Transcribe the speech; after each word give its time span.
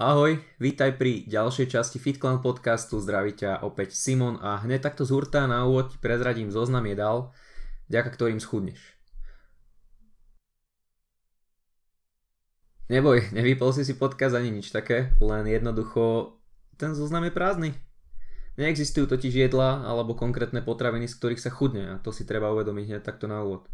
Ahoj, 0.00 0.40
vítaj 0.56 0.96
pri 0.96 1.28
ďalšej 1.28 1.76
časti 1.76 2.00
FitClan 2.00 2.40
podcastu, 2.40 3.04
zdraví 3.04 3.36
ťa 3.36 3.60
opäť 3.68 3.92
Simon 3.92 4.40
a 4.40 4.56
hneď 4.64 4.88
takto 4.88 5.04
z 5.04 5.12
hurta 5.12 5.44
na 5.44 5.68
úvod 5.68 5.92
ti 5.92 6.00
prezradím 6.00 6.48
zoznam 6.48 6.88
jedál, 6.88 7.36
ďaka 7.92 8.08
ktorým 8.16 8.40
schudneš. 8.40 8.80
Neboj, 12.88 13.28
nevypol 13.36 13.76
si 13.76 13.84
si 13.84 13.92
podcast 13.92 14.40
ani 14.40 14.48
nič 14.48 14.72
také, 14.72 15.12
len 15.20 15.44
jednoducho 15.44 16.32
ten 16.80 16.96
zoznam 16.96 17.28
je 17.28 17.36
prázdny. 17.36 17.70
Neexistujú 18.56 19.04
totiž 19.04 19.52
jedla 19.52 19.84
alebo 19.84 20.16
konkrétne 20.16 20.64
potraviny, 20.64 21.12
z 21.12 21.16
ktorých 21.20 21.44
sa 21.44 21.52
chudne 21.52 21.92
a 21.92 22.00
to 22.00 22.08
si 22.08 22.24
treba 22.24 22.48
uvedomiť 22.56 22.88
hneď 22.88 23.02
takto 23.04 23.28
na 23.28 23.44
úvod. 23.44 23.68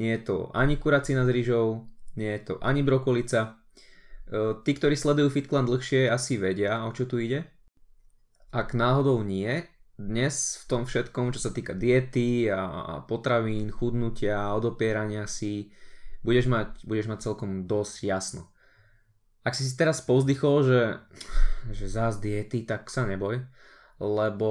Nie 0.00 0.16
je 0.16 0.24
to 0.24 0.36
ani 0.56 0.80
kuracina 0.80 1.28
s 1.28 1.32
rýžou, 1.36 1.84
nie 2.16 2.32
je 2.32 2.40
to 2.48 2.54
ani 2.64 2.80
brokolica, 2.80 3.60
tí, 4.62 4.70
ktorí 4.74 4.98
sledujú 4.98 5.30
FitClan 5.30 5.66
dlhšie, 5.66 6.10
asi 6.10 6.38
vedia, 6.38 6.82
o 6.86 6.90
čo 6.90 7.06
tu 7.06 7.22
ide. 7.22 7.46
Ak 8.50 8.74
náhodou 8.74 9.22
nie, 9.22 9.62
dnes 9.96 10.60
v 10.60 10.64
tom 10.68 10.82
všetkom, 10.84 11.32
čo 11.32 11.40
sa 11.40 11.50
týka 11.54 11.72
diety 11.72 12.52
a 12.52 13.00
potravín, 13.08 13.72
chudnutia, 13.72 14.52
odopierania 14.52 15.24
si, 15.24 15.72
budeš 16.20 16.52
mať, 16.52 16.84
budeš 16.84 17.06
mať 17.08 17.18
celkom 17.22 17.64
dosť 17.64 17.96
jasno. 18.04 18.42
Ak 19.46 19.54
si 19.54 19.62
si 19.62 19.78
teraz 19.78 20.02
povzdychol, 20.02 20.56
že, 20.66 20.82
že 21.70 21.86
zás 21.86 22.18
diety, 22.18 22.66
tak 22.66 22.90
sa 22.90 23.06
neboj, 23.06 23.46
lebo 24.02 24.50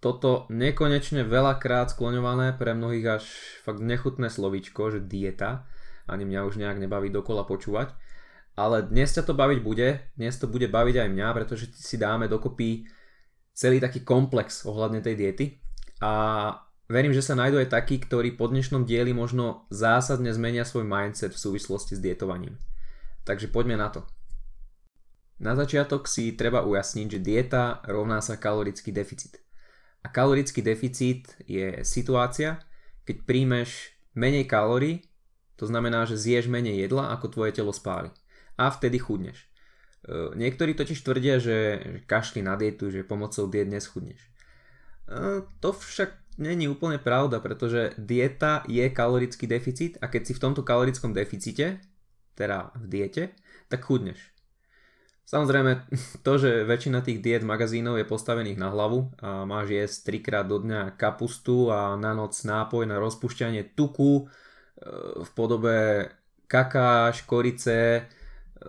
toto 0.00 0.48
nekonečne 0.52 1.24
veľakrát 1.24 1.92
skloňované 1.92 2.56
pre 2.56 2.76
mnohých 2.76 3.20
až 3.20 3.24
fakt 3.64 3.80
nechutné 3.80 4.28
slovíčko, 4.28 4.92
že 4.96 5.00
dieta, 5.04 5.68
ani 6.04 6.28
mňa 6.28 6.40
už 6.44 6.60
nejak 6.60 6.76
nebaví 6.76 7.08
dokola 7.08 7.44
počúvať, 7.48 7.96
ale 8.54 8.86
dnes 8.86 9.10
ťa 9.10 9.26
to 9.26 9.34
baviť 9.34 9.58
bude, 9.60 9.98
dnes 10.14 10.34
to 10.38 10.46
bude 10.46 10.70
baviť 10.70 10.96
aj 11.06 11.08
mňa, 11.10 11.28
pretože 11.34 11.74
si 11.74 11.98
dáme 11.98 12.30
dokopy 12.30 12.86
celý 13.50 13.82
taký 13.82 14.06
komplex 14.06 14.62
ohľadne 14.62 15.02
tej 15.02 15.14
diety 15.18 15.46
a 15.98 16.12
verím, 16.86 17.10
že 17.10 17.22
sa 17.22 17.34
nájdú 17.34 17.58
aj 17.58 17.74
takí, 17.74 17.98
ktorí 17.98 18.38
po 18.38 18.46
dnešnom 18.46 18.86
dieli 18.86 19.10
možno 19.10 19.66
zásadne 19.74 20.30
zmenia 20.30 20.62
svoj 20.62 20.86
mindset 20.86 21.34
v 21.34 21.42
súvislosti 21.42 21.98
s 21.98 22.02
dietovaním. 22.02 22.58
Takže 23.26 23.50
poďme 23.50 23.74
na 23.78 23.90
to. 23.90 24.06
Na 25.42 25.58
začiatok 25.58 26.06
si 26.06 26.38
treba 26.38 26.62
ujasniť, 26.62 27.06
že 27.10 27.24
dieta 27.24 27.82
rovná 27.90 28.22
sa 28.22 28.38
kalorický 28.38 28.94
deficit. 28.94 29.42
A 30.06 30.12
kalorický 30.12 30.62
deficit 30.62 31.34
je 31.42 31.82
situácia, 31.82 32.62
keď 33.02 33.26
príjmeš 33.26 33.98
menej 34.14 34.46
kalórií, 34.46 35.02
to 35.58 35.66
znamená, 35.66 36.06
že 36.06 36.20
zješ 36.20 36.46
menej 36.46 36.86
jedla, 36.86 37.10
ako 37.10 37.34
tvoje 37.34 37.58
telo 37.58 37.74
spáli 37.74 38.14
a 38.58 38.70
vtedy 38.70 38.98
chudneš. 38.98 39.48
E, 40.04 40.36
niektorí 40.36 40.76
totiž 40.76 41.00
tvrdia, 41.00 41.40
že 41.40 41.56
kašli 42.06 42.44
na 42.44 42.54
dietu, 42.54 42.92
že 42.92 43.06
pomocou 43.06 43.48
diet 43.48 43.68
neschudneš. 43.68 44.20
E, 44.20 44.28
to 45.58 45.72
však 45.72 46.38
není 46.38 46.66
úplne 46.68 46.98
pravda, 46.98 47.38
pretože 47.38 47.94
dieta 47.98 48.66
je 48.66 48.86
kalorický 48.90 49.46
deficit 49.46 49.98
a 50.02 50.10
keď 50.10 50.22
si 50.28 50.32
v 50.34 50.42
tomto 50.42 50.62
kalorickom 50.66 51.14
deficite, 51.14 51.80
teda 52.34 52.74
v 52.74 52.86
diete, 52.90 53.22
tak 53.70 53.86
chudneš. 53.86 54.34
Samozrejme, 55.24 55.88
to, 56.26 56.32
že 56.36 56.68
väčšina 56.68 57.00
tých 57.00 57.24
diet 57.24 57.42
magazínov 57.46 57.96
je 57.96 58.06
postavených 58.06 58.60
na 58.60 58.68
hlavu 58.70 59.08
a 59.24 59.48
máš 59.48 59.72
jesť 59.72 60.20
3 60.20 60.26
krát 60.26 60.46
do 60.46 60.60
dňa 60.60 61.00
kapustu 61.00 61.72
a 61.72 61.96
na 61.96 62.12
noc 62.12 62.36
nápoj 62.36 62.84
na 62.84 63.00
rozpušťanie 63.00 63.72
tuku 63.72 64.12
e, 64.20 64.24
v 65.24 65.30
podobe 65.32 66.08
kaká, 66.44 67.10
škorice, 67.10 68.04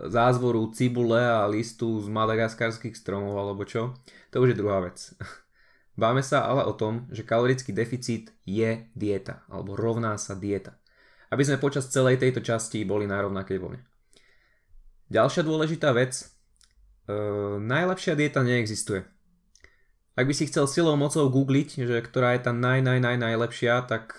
zázvoru 0.04 0.68
cibule 0.76 1.24
a 1.24 1.48
listu 1.48 2.00
z 2.04 2.12
madagaskarských 2.12 2.92
stromov 2.92 3.40
alebo 3.40 3.64
čo, 3.64 3.96
to 4.28 4.44
už 4.44 4.52
je 4.52 4.60
druhá 4.60 4.84
vec. 4.84 5.00
Báme 6.00 6.20
sa 6.20 6.44
ale 6.44 6.68
o 6.68 6.76
tom, 6.76 7.08
že 7.08 7.24
kalorický 7.24 7.72
deficit 7.72 8.28
je 8.44 8.84
dieta, 8.92 9.48
alebo 9.48 9.72
rovná 9.72 10.20
sa 10.20 10.36
dieta. 10.36 10.76
Aby 11.32 11.48
sme 11.48 11.56
počas 11.56 11.88
celej 11.88 12.20
tejto 12.20 12.44
časti 12.44 12.84
boli 12.84 13.08
na 13.08 13.16
rovnakej 13.24 13.56
vlne. 13.56 13.80
Ďalšia 15.08 15.40
dôležitá 15.40 15.96
vec, 15.96 16.20
e, 16.20 16.24
najlepšia 17.64 18.12
dieta 18.12 18.44
neexistuje. 18.44 19.08
Ak 20.16 20.28
by 20.28 20.34
si 20.36 20.48
chcel 20.48 20.68
silou 20.68 21.00
mocou 21.00 21.24
googliť, 21.32 21.88
že 21.88 21.96
ktorá 22.04 22.36
je 22.36 22.44
tá 22.44 22.52
naj, 22.52 22.84
naj, 22.84 23.00
naj, 23.00 23.16
najlepšia, 23.16 23.88
tak, 23.88 24.16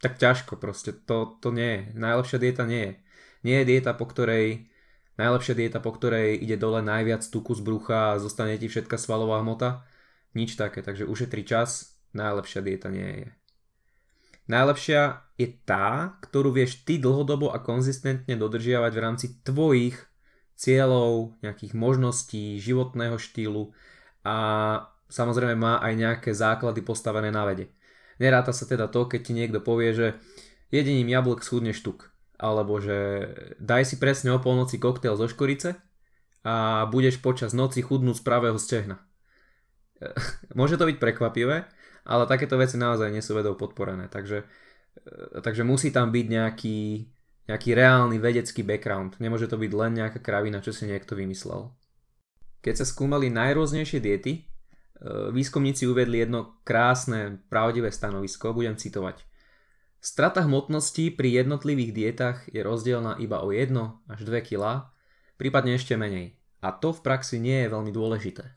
tak 0.00 0.16
ťažko 0.16 0.56
proste, 0.56 0.96
to, 0.96 1.36
to 1.44 1.52
nie 1.52 1.68
je. 1.68 1.80
Najlepšia 2.00 2.38
dieta 2.40 2.64
nie 2.64 2.82
je. 2.88 2.92
Nie 3.40 3.64
je 3.64 3.76
dieta, 3.76 3.96
po 3.96 4.04
ktorej 4.04 4.68
najlepšia 5.16 5.54
dieta, 5.56 5.78
po 5.80 5.92
ktorej 5.92 6.36
ide 6.40 6.56
dole 6.60 6.80
najviac 6.84 7.24
tuku 7.24 7.52
z 7.56 7.60
brucha 7.60 8.16
a 8.16 8.20
zostane 8.20 8.56
ti 8.60 8.68
všetka 8.68 8.96
svalová 8.96 9.40
hmota. 9.40 9.84
Nič 10.36 10.56
také, 10.56 10.80
takže 10.80 11.08
ušetri 11.08 11.44
čas, 11.44 12.00
najlepšia 12.16 12.60
dieta 12.64 12.88
nie 12.92 13.10
je. 13.24 13.28
Najlepšia 14.50 15.30
je 15.38 15.48
tá, 15.62 16.18
ktorú 16.24 16.50
vieš 16.50 16.82
ty 16.82 16.98
dlhodobo 16.98 17.54
a 17.54 17.62
konzistentne 17.62 18.34
dodržiavať 18.34 18.92
v 18.92 19.02
rámci 19.02 19.26
tvojich 19.46 19.96
cieľov, 20.58 21.40
nejakých 21.40 21.72
možností, 21.72 22.58
životného 22.60 23.16
štýlu 23.16 23.72
a 24.26 24.36
samozrejme 25.08 25.56
má 25.56 25.80
aj 25.80 25.92
nejaké 25.96 26.30
základy 26.36 26.84
postavené 26.84 27.32
na 27.32 27.48
vede. 27.48 27.72
Neráta 28.20 28.52
sa 28.52 28.68
teda 28.68 28.90
to, 28.92 29.08
keď 29.08 29.20
ti 29.24 29.32
niekto 29.32 29.64
povie, 29.64 29.96
že 29.96 30.06
jedením 30.68 31.08
jablk 31.08 31.40
schudneš 31.40 31.80
tuk 31.80 32.10
alebo 32.40 32.80
že 32.80 33.28
daj 33.60 33.84
si 33.84 33.96
presne 34.00 34.32
o 34.32 34.40
polnoci 34.40 34.80
koktail 34.80 35.12
zo 35.20 35.28
škorice 35.28 35.76
a 36.40 36.88
budeš 36.88 37.20
počas 37.20 37.52
noci 37.52 37.84
chudnúť 37.84 38.16
z 38.16 38.24
pravého 38.24 38.56
stehna. 38.56 39.04
Môže 40.58 40.80
to 40.80 40.88
byť 40.88 40.96
prekvapivé, 40.96 41.68
ale 42.08 42.22
takéto 42.24 42.56
veci 42.56 42.80
naozaj 42.80 43.12
nie 43.12 43.20
sú 43.20 43.36
vedou 43.36 43.52
podporené, 43.60 44.08
takže, 44.08 44.48
takže 45.44 45.68
musí 45.68 45.92
tam 45.92 46.08
byť 46.08 46.26
nejaký, 46.32 46.80
nejaký 47.52 47.70
reálny 47.76 48.16
vedecký 48.16 48.64
background. 48.64 49.20
Nemôže 49.20 49.44
to 49.44 49.60
byť 49.60 49.72
len 49.76 49.92
nejaká 50.00 50.24
kravina, 50.24 50.64
čo 50.64 50.72
si 50.72 50.88
niekto 50.88 51.12
vymyslel. 51.12 51.68
Keď 52.64 52.74
sa 52.80 52.88
skúmali 52.88 53.28
najrôznejšie 53.32 54.00
diety, 54.00 54.32
e, 54.36 54.40
výskumníci 55.32 55.88
uvedli 55.88 56.24
jedno 56.24 56.60
krásne, 56.64 57.40
pravdivé 57.48 57.88
stanovisko, 57.88 58.52
budem 58.52 58.76
citovať. 58.76 59.29
Strata 60.00 60.48
hmotnosti 60.48 61.12
pri 61.12 61.44
jednotlivých 61.44 61.92
dietách 61.92 62.38
je 62.48 62.64
rozdielna 62.64 63.20
iba 63.20 63.44
o 63.44 63.52
1 63.52 63.76
až 64.08 64.20
2 64.24 64.48
kg, 64.48 64.88
prípadne 65.36 65.76
ešte 65.76 65.92
menej. 65.92 66.40
A 66.64 66.72
to 66.72 66.96
v 66.96 67.04
praxi 67.04 67.36
nie 67.36 67.64
je 67.64 67.68
veľmi 67.68 67.92
dôležité. 67.92 68.48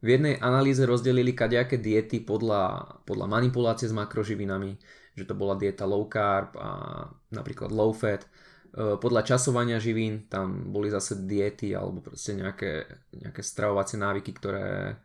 V 0.00 0.08
jednej 0.16 0.38
analýze 0.38 0.86
rozdelili 0.86 1.34
kadejaké 1.34 1.76
diety 1.76 2.22
podľa, 2.22 3.02
podľa 3.02 3.26
manipulácie 3.28 3.90
s 3.90 3.94
makroživinami, 3.94 4.78
že 5.18 5.26
to 5.26 5.34
bola 5.34 5.58
dieta 5.58 5.84
low 5.84 6.06
carb 6.06 6.54
a 6.56 7.04
napríklad 7.34 7.68
low 7.74 7.90
fat. 7.90 8.24
E, 8.24 8.96
podľa 8.96 9.26
časovania 9.26 9.76
živín 9.76 10.30
tam 10.30 10.72
boli 10.72 10.88
zase 10.88 11.26
diety 11.26 11.74
alebo 11.76 12.00
proste 12.00 12.32
nejaké, 12.32 12.88
nejaké 13.12 13.42
stravovacie 13.42 14.00
návyky, 14.00 14.32
ktoré 14.38 14.96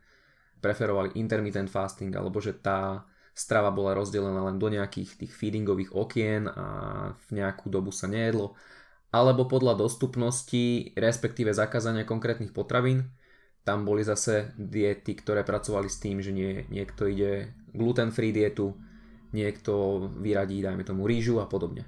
preferovali 0.62 1.18
intermittent 1.20 1.68
fasting 1.68 2.14
alebo 2.16 2.40
že 2.40 2.56
tá 2.56 3.04
strava 3.36 3.68
bola 3.68 3.92
rozdelená 3.92 4.48
len 4.48 4.56
do 4.56 4.72
nejakých 4.72 5.20
tých 5.20 5.32
feedingových 5.36 5.92
okien 5.92 6.48
a 6.48 6.66
v 7.28 7.28
nejakú 7.36 7.68
dobu 7.68 7.92
sa 7.92 8.08
nejedlo, 8.08 8.56
alebo 9.12 9.44
podľa 9.44 9.76
dostupnosti, 9.76 10.96
respektíve 10.96 11.52
zakázania 11.52 12.08
konkrétnych 12.08 12.56
potravín. 12.56 13.12
Tam 13.66 13.84
boli 13.84 14.06
zase 14.06 14.56
diety, 14.56 15.12
ktoré 15.18 15.44
pracovali 15.44 15.90
s 15.90 16.00
tým, 16.00 16.24
že 16.24 16.32
nie, 16.32 16.64
niekto 16.72 17.04
ide 17.10 17.52
gluten-free 17.76 18.32
dietu, 18.32 18.78
niekto 19.36 20.06
vyradí, 20.16 20.64
dajme 20.64 20.86
tomu, 20.86 21.04
rýžu 21.04 21.42
a 21.42 21.50
podobne. 21.50 21.84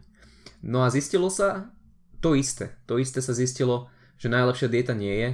No 0.61 0.85
a 0.85 0.93
zistilo 0.93 1.31
sa 1.31 1.71
to 2.19 2.35
isté. 2.35 2.75
To 2.91 2.99
isté 2.99 3.23
sa 3.23 3.33
zistilo, 3.33 3.89
že 4.19 4.29
najlepšia 4.29 4.69
dieta 4.69 4.93
nie 4.93 5.15
je, 5.15 5.31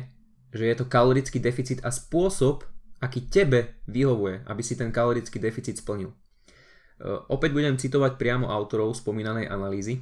že 0.55 0.65
je 0.69 0.77
to 0.77 0.87
kalorický 0.87 1.41
deficit 1.41 1.81
a 1.81 1.91
spôsob, 1.91 2.69
aký 3.05 3.29
tebe 3.29 3.85
vyhovuje, 3.85 4.49
aby 4.49 4.63
si 4.65 4.81
ten 4.81 4.89
kalorický 4.89 5.37
deficit 5.37 5.77
splnil. 5.77 6.09
E, 6.09 6.17
opäť 7.29 7.53
budem 7.53 7.77
citovať 7.77 8.17
priamo 8.17 8.49
autorov 8.49 8.97
spomínanej 8.97 9.53
analýzy. 9.53 10.01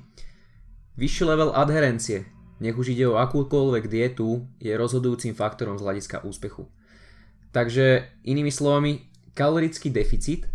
Vyšší 0.95 1.25
level 1.27 1.51
adherencie, 1.51 2.31
nech 2.63 2.79
už 2.79 2.95
ide 2.95 3.11
o 3.11 3.19
akúkoľvek 3.19 3.91
dietu, 3.91 4.47
je 4.63 4.71
rozhodujúcim 4.79 5.35
faktorom 5.35 5.83
z 5.83 5.83
hľadiska 5.83 6.23
úspechu. 6.23 6.71
Takže 7.51 8.07
inými 8.23 8.55
slovami, 8.55 9.11
kalorický 9.35 9.91
deficit, 9.91 10.47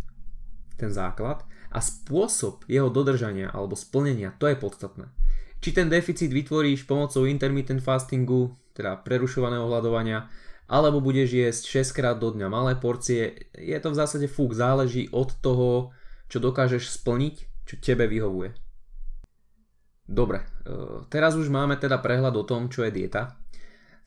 ten 0.80 0.90
základ, 0.90 1.44
a 1.68 1.84
spôsob 1.84 2.64
jeho 2.66 2.88
dodržania 2.88 3.52
alebo 3.52 3.76
splnenia, 3.76 4.34
to 4.40 4.48
je 4.48 4.56
podstatné. 4.56 5.12
Či 5.60 5.74
ten 5.76 5.92
deficit 5.92 6.32
vytvoríš 6.32 6.88
pomocou 6.88 7.28
intermittent 7.28 7.84
fastingu, 7.84 8.56
teda 8.78 9.02
prerušovaného 9.02 9.66
hľadovania, 9.66 10.30
alebo 10.68 11.00
budeš 11.00 11.32
jesť 11.32 11.88
6 11.88 11.98
krát 11.98 12.18
do 12.20 12.32
dňa 12.36 12.48
malé 12.52 12.76
porcie, 12.76 13.48
je 13.56 13.78
to 13.80 13.96
v 13.96 14.00
zásade 14.00 14.28
fúk, 14.28 14.52
záleží 14.52 15.08
od 15.16 15.32
toho, 15.40 15.96
čo 16.28 16.44
dokážeš 16.44 16.92
splniť, 16.92 17.36
čo 17.64 17.76
tebe 17.80 18.08
vyhovuje. 18.08 18.52
Dobre, 20.08 20.44
e, 20.44 21.08
teraz 21.12 21.36
už 21.36 21.52
máme 21.52 21.76
teda 21.76 22.00
prehľad 22.00 22.36
o 22.36 22.48
tom, 22.48 22.72
čo 22.72 22.84
je 22.88 22.92
dieta. 22.92 23.36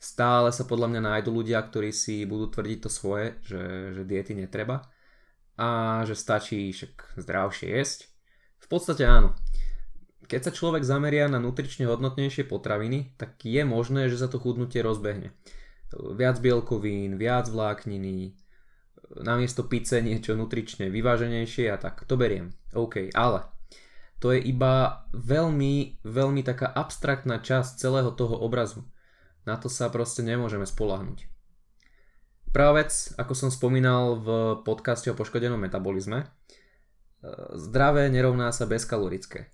Stále 0.01 0.49
sa 0.49 0.65
podľa 0.65 0.89
mňa 0.89 1.01
nájdú 1.01 1.29
ľudia, 1.29 1.61
ktorí 1.61 1.93
si 1.93 2.25
budú 2.25 2.49
tvrdiť 2.49 2.79
to 2.81 2.89
svoje, 2.89 3.37
že, 3.45 3.93
že 3.93 4.01
diety 4.01 4.33
netreba 4.33 4.89
a 5.61 6.01
že 6.09 6.17
stačí 6.17 6.73
však 6.73 7.21
zdravšie 7.21 7.69
jesť. 7.69 8.09
V 8.65 8.67
podstate 8.69 9.05
áno. 9.05 9.37
Keď 10.25 10.49
sa 10.49 10.55
človek 10.55 10.81
zameria 10.81 11.29
na 11.29 11.37
nutrične 11.37 11.85
hodnotnejšie 11.85 12.49
potraviny, 12.49 13.13
tak 13.21 13.45
je 13.45 13.61
možné, 13.61 14.09
že 14.09 14.17
sa 14.17 14.25
to 14.25 14.41
chudnutie 14.41 14.81
rozbehne. 14.81 15.37
Viac 15.91 16.39
bielkovín, 16.39 17.19
viac 17.19 17.51
vlákniny, 17.51 18.35
namiesto 19.19 19.67
pice 19.67 19.99
niečo 19.99 20.39
nutrične 20.39 20.87
vyváženejšie 20.87 21.67
a 21.67 21.77
tak, 21.77 22.07
to 22.07 22.15
beriem. 22.15 22.55
OK, 22.71 23.11
ale 23.11 23.43
to 24.21 24.31
je 24.31 24.39
iba 24.39 25.03
veľmi, 25.11 26.05
veľmi 26.05 26.41
taká 26.45 26.69
abstraktná 26.69 27.41
časť 27.41 27.81
celého 27.81 28.13
toho 28.13 28.37
obrazu. 28.37 28.87
Na 29.43 29.57
to 29.57 29.67
sa 29.67 29.89
proste 29.89 30.21
nemôžeme 30.21 30.63
spolahnuť. 30.63 31.25
Prvá 32.53 32.71
vec, 32.77 32.91
ako 33.17 33.33
som 33.33 33.49
spomínal 33.49 34.19
v 34.21 34.27
podcaste 34.61 35.09
o 35.09 35.17
poškodenom 35.17 35.57
metabolizme, 35.57 36.19
e, 36.21 36.27
zdravé 37.57 38.11
nerovná 38.11 38.51
sa 38.51 38.67
bezkalorické. 38.67 39.49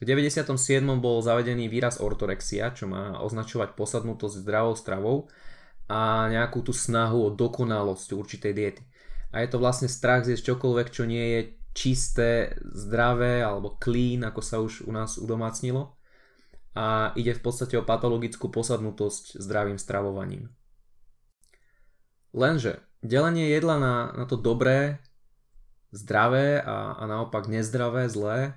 V 0.00 0.08
97. 0.08 0.48
bol 0.96 1.20
zavedený 1.20 1.68
výraz 1.68 2.00
ortorexia, 2.00 2.72
čo 2.72 2.88
má 2.88 3.20
označovať 3.20 3.76
posadnutosť 3.76 4.40
zdravou 4.40 4.72
stravou 4.72 5.16
a 5.90 6.30
nejakú 6.30 6.62
tú 6.62 6.70
snahu 6.70 7.18
o 7.26 7.34
dokonalosť 7.34 8.14
určitej 8.14 8.52
diety. 8.54 8.82
A 9.34 9.42
je 9.42 9.50
to 9.50 9.58
vlastne 9.58 9.90
strach 9.90 10.22
zjesť 10.22 10.54
čokoľvek, 10.54 10.88
čo 10.94 11.02
nie 11.02 11.24
je 11.34 11.40
čisté, 11.74 12.54
zdravé 12.62 13.42
alebo 13.42 13.74
clean, 13.82 14.22
ako 14.22 14.40
sa 14.42 14.62
už 14.62 14.86
u 14.86 14.94
nás 14.94 15.18
udomácnilo. 15.18 15.98
A 16.78 17.10
ide 17.18 17.34
v 17.34 17.42
podstate 17.42 17.74
o 17.74 17.82
patologickú 17.82 18.46
posadnutosť 18.54 19.42
zdravým 19.42 19.82
stravovaním. 19.82 20.54
Lenže 22.30 22.86
delenie 23.02 23.50
jedla 23.50 23.76
na, 23.82 23.94
na 24.14 24.24
to 24.30 24.38
dobré, 24.38 25.02
zdravé 25.90 26.62
a, 26.62 26.94
a 26.94 27.02
naopak 27.10 27.50
nezdravé, 27.50 28.06
zlé, 28.06 28.54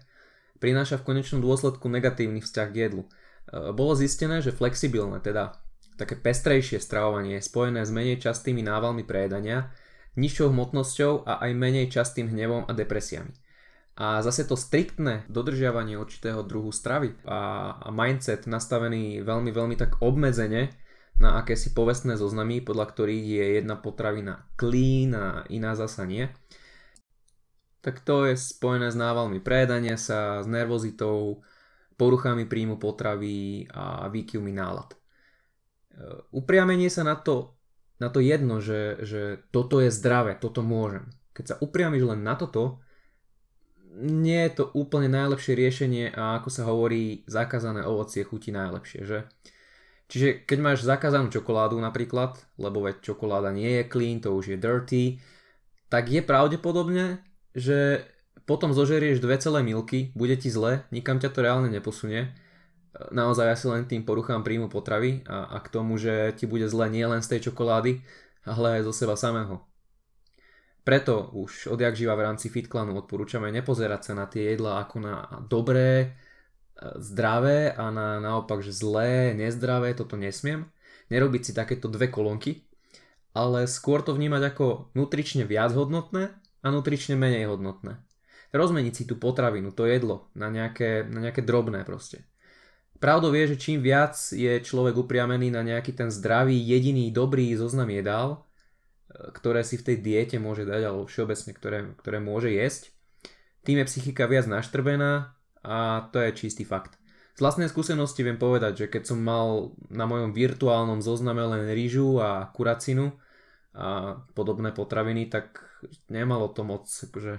prináša 0.62 1.02
v 1.02 1.10
konečnom 1.10 1.42
dôsledku 1.42 1.90
negatívny 1.90 2.46
vzťah 2.46 2.70
k 2.70 2.80
jedlu. 2.86 3.10
E, 3.10 3.74
bolo 3.74 3.98
zistené, 3.98 4.46
že 4.46 4.54
flexibilné, 4.54 5.18
teda 5.18 5.58
také 5.96 6.20
pestrejšie 6.20 6.82
stravovanie 6.82 7.40
spojené 7.40 7.86
s 7.86 7.92
menej 7.94 8.22
častými 8.22 8.66
návalmi 8.66 9.06
prejedania 9.06 9.72
nižšou 10.14 10.54
hmotnosťou 10.54 11.26
a 11.26 11.42
aj 11.42 11.52
menej 11.58 11.90
častým 11.90 12.30
hnevom 12.30 12.70
a 12.70 12.74
depresiami. 12.74 13.34
A 13.94 14.26
zase 14.26 14.50
to 14.50 14.58
striktné 14.58 15.30
dodržiavanie 15.30 16.02
určitého 16.02 16.42
druhu 16.42 16.74
stravy 16.74 17.14
a, 17.30 17.78
mindset 17.94 18.50
nastavený 18.50 19.22
veľmi, 19.22 19.54
veľmi 19.54 19.76
tak 19.78 20.02
obmedzene 20.02 20.74
na 21.22 21.38
akési 21.38 21.78
povestné 21.78 22.18
zoznamy, 22.18 22.66
podľa 22.66 22.90
ktorých 22.90 23.26
je 23.38 23.46
jedna 23.62 23.78
potravina 23.78 24.50
clean 24.58 25.14
a 25.14 25.46
iná 25.54 25.78
zasa 25.78 26.10
nie, 26.10 26.26
tak 27.86 28.02
to 28.02 28.26
je 28.26 28.34
spojené 28.34 28.90
s 28.90 28.98
návalmi 28.98 29.44
prejedania 29.44 30.00
sa, 30.00 30.42
s 30.42 30.50
nervozitou, 30.50 31.46
poruchami 31.94 32.50
príjmu 32.50 32.82
potravy 32.82 33.70
a 33.70 34.10
výkyvmi 34.10 34.50
nálad. 34.56 35.03
E, 35.94 36.02
upriamenie 36.34 36.90
sa 36.90 37.06
na 37.06 37.16
to 37.16 37.54
na 38.04 38.12
to 38.12 38.20
jedno, 38.20 38.60
že, 38.60 39.00
že 39.08 39.22
toto 39.56 39.80
je 39.80 39.88
zdravé, 39.88 40.36
toto 40.36 40.60
môžem. 40.60 41.08
Keď 41.32 41.46
sa 41.48 41.56
upriamiš 41.64 42.04
len 42.04 42.20
na 42.26 42.36
toto, 42.36 42.84
nie 43.96 44.44
je 44.50 44.60
to 44.60 44.64
úplne 44.76 45.08
najlepšie 45.08 45.54
riešenie 45.56 46.06
a 46.12 46.42
ako 46.42 46.50
sa 46.52 46.68
hovorí, 46.68 47.24
zakázané 47.30 47.88
ovocie 47.88 48.28
chutí 48.28 48.50
najlepšie, 48.52 49.08
že? 49.08 49.20
Čiže 50.12 50.44
keď 50.44 50.58
máš 50.60 50.80
zakázanú 50.84 51.32
čokoládu 51.32 51.80
napríklad, 51.80 52.38
lebo 52.60 52.84
veď 52.84 53.02
čokoláda 53.02 53.56
nie 53.56 53.82
je 53.82 53.84
clean, 53.88 54.20
to 54.20 54.36
už 54.36 54.54
je 54.54 54.58
dirty, 54.60 55.04
tak 55.88 56.10
je 56.12 56.20
pravdepodobne, 56.26 57.24
že 57.56 58.04
potom 58.44 58.76
zožerieš 58.76 59.24
dve 59.24 59.40
celé 59.40 59.64
milky, 59.64 60.12
bude 60.18 60.36
ti 60.36 60.52
zle, 60.52 60.84
nikam 60.92 61.22
ťa 61.22 61.30
to 61.32 61.40
reálne 61.40 61.70
neposunie 61.72 62.34
naozaj 63.10 63.48
asi 63.50 63.66
len 63.70 63.84
tým 63.90 64.06
poruchám 64.06 64.46
príjmu 64.46 64.70
potravy 64.70 65.26
a, 65.26 65.50
a 65.50 65.58
k 65.62 65.72
tomu, 65.74 65.98
že 65.98 66.34
ti 66.38 66.46
bude 66.46 66.70
zle 66.70 66.90
nie 66.94 67.06
len 67.06 67.26
z 67.26 67.38
tej 67.38 67.50
čokolády, 67.50 68.02
ale 68.46 68.80
aj 68.80 68.82
zo 68.86 68.94
seba 68.94 69.18
samého. 69.18 69.66
Preto 70.84 71.32
už 71.32 71.72
odjak 71.72 71.96
živa 71.96 72.14
v 72.20 72.28
rámci 72.28 72.52
FitClanu 72.52 73.00
odporúčame 73.00 73.48
nepozerať 73.56 74.12
sa 74.12 74.14
na 74.20 74.26
tie 74.28 74.52
jedlá 74.52 74.84
ako 74.84 74.96
na 75.00 75.16
dobré, 75.48 75.92
e, 76.04 76.08
zdravé 77.00 77.72
a 77.72 77.88
na 77.88 78.20
naopak, 78.20 78.60
že 78.60 78.76
zlé, 78.76 79.32
nezdravé, 79.32 79.96
toto 79.96 80.20
nesmiem. 80.20 80.68
Nerobiť 81.08 81.42
si 81.42 81.52
takéto 81.56 81.88
dve 81.88 82.12
kolónky, 82.12 82.68
ale 83.32 83.64
skôr 83.66 84.04
to 84.04 84.12
vnímať 84.12 84.54
ako 84.54 84.92
nutrične 84.92 85.48
viac 85.48 85.72
hodnotné 85.72 86.36
a 86.36 86.68
nutrične 86.68 87.16
menej 87.16 87.48
hodnotné. 87.48 88.04
Rozmeniť 88.52 88.94
si 88.94 89.04
tú 89.08 89.16
potravinu, 89.16 89.72
to 89.72 89.88
jedlo 89.88 90.30
na 90.36 90.52
nejaké, 90.52 91.08
na 91.08 91.24
nejaké 91.24 91.42
drobné 91.42 91.88
proste. 91.88 92.28
Pravdou 93.04 93.36
je, 93.36 93.52
že 93.52 93.60
čím 93.60 93.84
viac 93.84 94.16
je 94.32 94.64
človek 94.64 94.96
upriamený 94.96 95.52
na 95.52 95.60
nejaký 95.60 95.92
ten 95.92 96.08
zdravý, 96.08 96.56
jediný, 96.56 97.12
dobrý 97.12 97.52
zoznam 97.52 97.92
jedál, 97.92 98.48
e, 99.12 99.28
ktoré 99.36 99.68
si 99.68 99.76
v 99.76 99.92
tej 99.92 99.98
diete 100.00 100.40
môže 100.40 100.64
dať, 100.64 100.88
alebo 100.88 101.04
všeobecne, 101.04 101.52
ktoré, 101.52 101.80
ktoré 102.00 102.24
môže 102.24 102.56
jesť, 102.56 102.96
tým 103.68 103.84
je 103.84 103.90
psychika 103.92 104.24
viac 104.24 104.48
naštrbená 104.48 105.36
a 105.68 106.08
to 106.16 106.24
je 106.24 106.48
čistý 106.48 106.64
fakt. 106.64 106.96
Z 107.36 107.44
vlastnej 107.44 107.68
skúsenosti 107.68 108.24
viem 108.24 108.40
povedať, 108.40 108.88
že 108.88 108.88
keď 108.88 109.04
som 109.12 109.20
mal 109.20 109.76
na 109.92 110.08
mojom 110.08 110.32
virtuálnom 110.32 111.04
zozname 111.04 111.44
len 111.44 111.76
rýžu 111.76 112.24
a 112.24 112.56
kuracinu 112.56 113.20
a 113.76 114.16
podobné 114.32 114.72
potraviny, 114.72 115.28
tak 115.28 115.60
nemalo 116.08 116.48
to 116.56 116.64
moc 116.64 116.88
akože, 116.88 117.36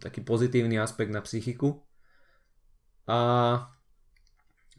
taký 0.00 0.24
pozitívny 0.24 0.80
aspekt 0.80 1.12
na 1.12 1.20
psychiku. 1.20 1.84
A 3.04 3.18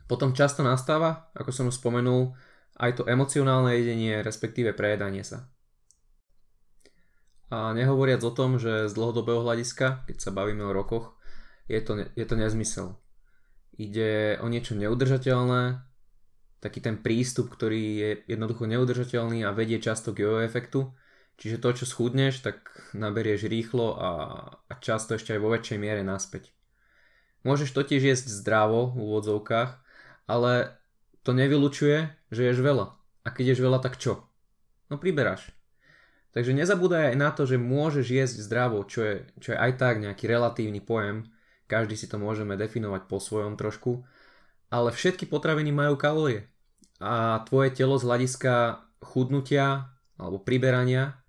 potom 0.08 0.36
často 0.36 0.62
nastáva, 0.62 1.32
ako 1.34 1.52
som 1.52 1.66
už 1.72 1.80
spomenul, 1.80 2.36
aj 2.78 3.02
to 3.02 3.04
emocionálne 3.06 3.78
jedenie, 3.78 4.20
respektíve 4.26 4.74
prejedanie 4.74 5.22
sa. 5.22 5.48
A 7.54 7.70
nehovoriac 7.78 8.26
o 8.26 8.34
tom, 8.34 8.58
že 8.58 8.90
z 8.90 8.94
dlhodobého 8.98 9.46
hľadiska, 9.46 10.10
keď 10.10 10.18
sa 10.18 10.34
bavíme 10.34 10.66
o 10.66 10.74
rokoch, 10.74 11.14
je 11.70 11.78
to, 11.80 12.10
je 12.18 12.26
to 12.26 12.36
nezmysel. 12.36 12.98
Ide 13.78 14.42
o 14.42 14.50
niečo 14.50 14.74
neudržateľné, 14.74 15.86
taký 16.64 16.80
ten 16.82 16.98
prístup, 16.98 17.54
ktorý 17.54 17.84
je 18.00 18.10
jednoducho 18.32 18.66
neudržateľný 18.66 19.46
a 19.46 19.54
vedie 19.54 19.78
často 19.84 20.16
k 20.16 20.26
jojo 20.26 20.40
efektu. 20.42 20.96
Čiže 21.36 21.60
to, 21.60 21.70
čo 21.76 21.86
schudneš, 21.90 22.40
tak 22.40 22.64
naberieš 22.96 23.52
rýchlo 23.52 24.00
a, 24.00 24.10
a 24.64 24.74
často 24.80 25.18
ešte 25.18 25.36
aj 25.36 25.42
vo 25.44 25.52
väčšej 25.52 25.78
miere 25.82 26.02
naspäť. 26.06 26.56
Môžeš 27.44 27.76
totiž 27.76 28.00
jesť 28.00 28.32
zdravo 28.32 28.96
v 28.96 29.04
úvodzovkách, 29.04 29.83
ale 30.30 30.76
to 31.24 31.32
nevylučuje, 31.32 32.12
že 32.32 32.42
ješ 32.52 32.60
veľa. 32.60 32.96
A 33.24 33.28
keď 33.32 33.56
ješ 33.56 33.62
veľa, 33.64 33.80
tak 33.80 33.96
čo? 34.00 34.28
No 34.92 35.00
priberáš. 35.00 35.52
Takže 36.34 36.52
nezabúdaj 36.58 37.14
aj 37.14 37.18
na 37.18 37.30
to, 37.30 37.46
že 37.46 37.62
môžeš 37.62 38.06
jesť 38.10 38.38
zdravo, 38.42 38.82
čo 38.90 39.06
je, 39.06 39.16
čo 39.38 39.54
je 39.54 39.58
aj 39.58 39.78
tak 39.78 40.02
nejaký 40.02 40.26
relatívny 40.26 40.82
pojem, 40.82 41.30
každý 41.70 41.94
si 41.94 42.10
to 42.10 42.18
môžeme 42.18 42.58
definovať 42.58 43.06
po 43.06 43.22
svojom 43.22 43.54
trošku, 43.54 44.02
ale 44.74 44.90
všetky 44.90 45.30
potraviny 45.30 45.70
majú 45.70 45.94
kalórie 45.94 46.50
a 47.04 47.44
tvoje 47.46 47.76
telo 47.76 48.00
z 48.00 48.08
hľadiska 48.08 48.54
chudnutia 49.04 49.92
alebo 50.16 50.40
priberania 50.40 51.20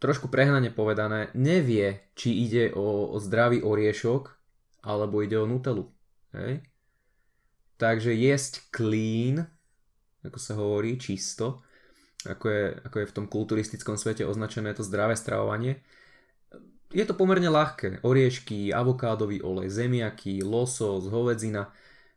trošku 0.00 0.28
prehnane 0.28 0.68
povedané, 0.72 1.32
nevie, 1.32 2.12
či 2.12 2.32
ide 2.44 2.72
o, 2.72 3.16
zdravý 3.16 3.64
oriešok 3.64 4.32
alebo 4.84 5.24
ide 5.24 5.40
o 5.40 5.48
nutelu. 5.48 5.88
Hej? 6.36 6.64
Takže 7.76 8.16
jesť 8.16 8.72
clean, 8.72 9.44
ako 10.24 10.38
sa 10.40 10.56
hovorí, 10.56 10.96
čisto, 10.96 11.60
ako 12.24 12.46
je, 12.48 12.64
ako 12.88 12.96
je 12.98 13.08
v 13.08 13.14
tom 13.14 13.26
kulturistickom 13.28 14.00
svete 14.00 14.24
označené 14.24 14.72
to 14.72 14.80
zdravé 14.80 15.12
stravovanie, 15.14 15.84
je 16.94 17.04
to 17.04 17.18
pomerne 17.18 17.50
ľahké. 17.50 18.00
Oriešky, 18.06 18.70
avokádový 18.70 19.42
olej, 19.42 19.68
zemiaky, 19.68 20.40
losos, 20.40 21.10
hovedzina. 21.10 21.74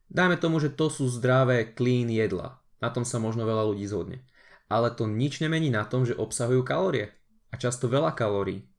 Dajme 0.07 0.37
tomu, 0.37 0.61
že 0.61 0.71
to 0.71 0.87
sú 0.93 1.09
zdravé, 1.09 1.73
clean 1.73 2.07
jedla. 2.07 2.61
Na 2.79 2.93
tom 2.93 3.03
sa 3.03 3.19
možno 3.19 3.43
veľa 3.43 3.73
ľudí 3.73 3.83
zhodne. 3.89 4.23
Ale 4.69 4.93
to 4.93 5.09
nič 5.09 5.41
nemení 5.41 5.73
na 5.73 5.83
tom, 5.83 6.05
že 6.05 6.15
obsahujú 6.15 6.61
kalórie. 6.61 7.11
A 7.49 7.57
často 7.57 7.89
veľa 7.89 8.13
kalórií. 8.13 8.69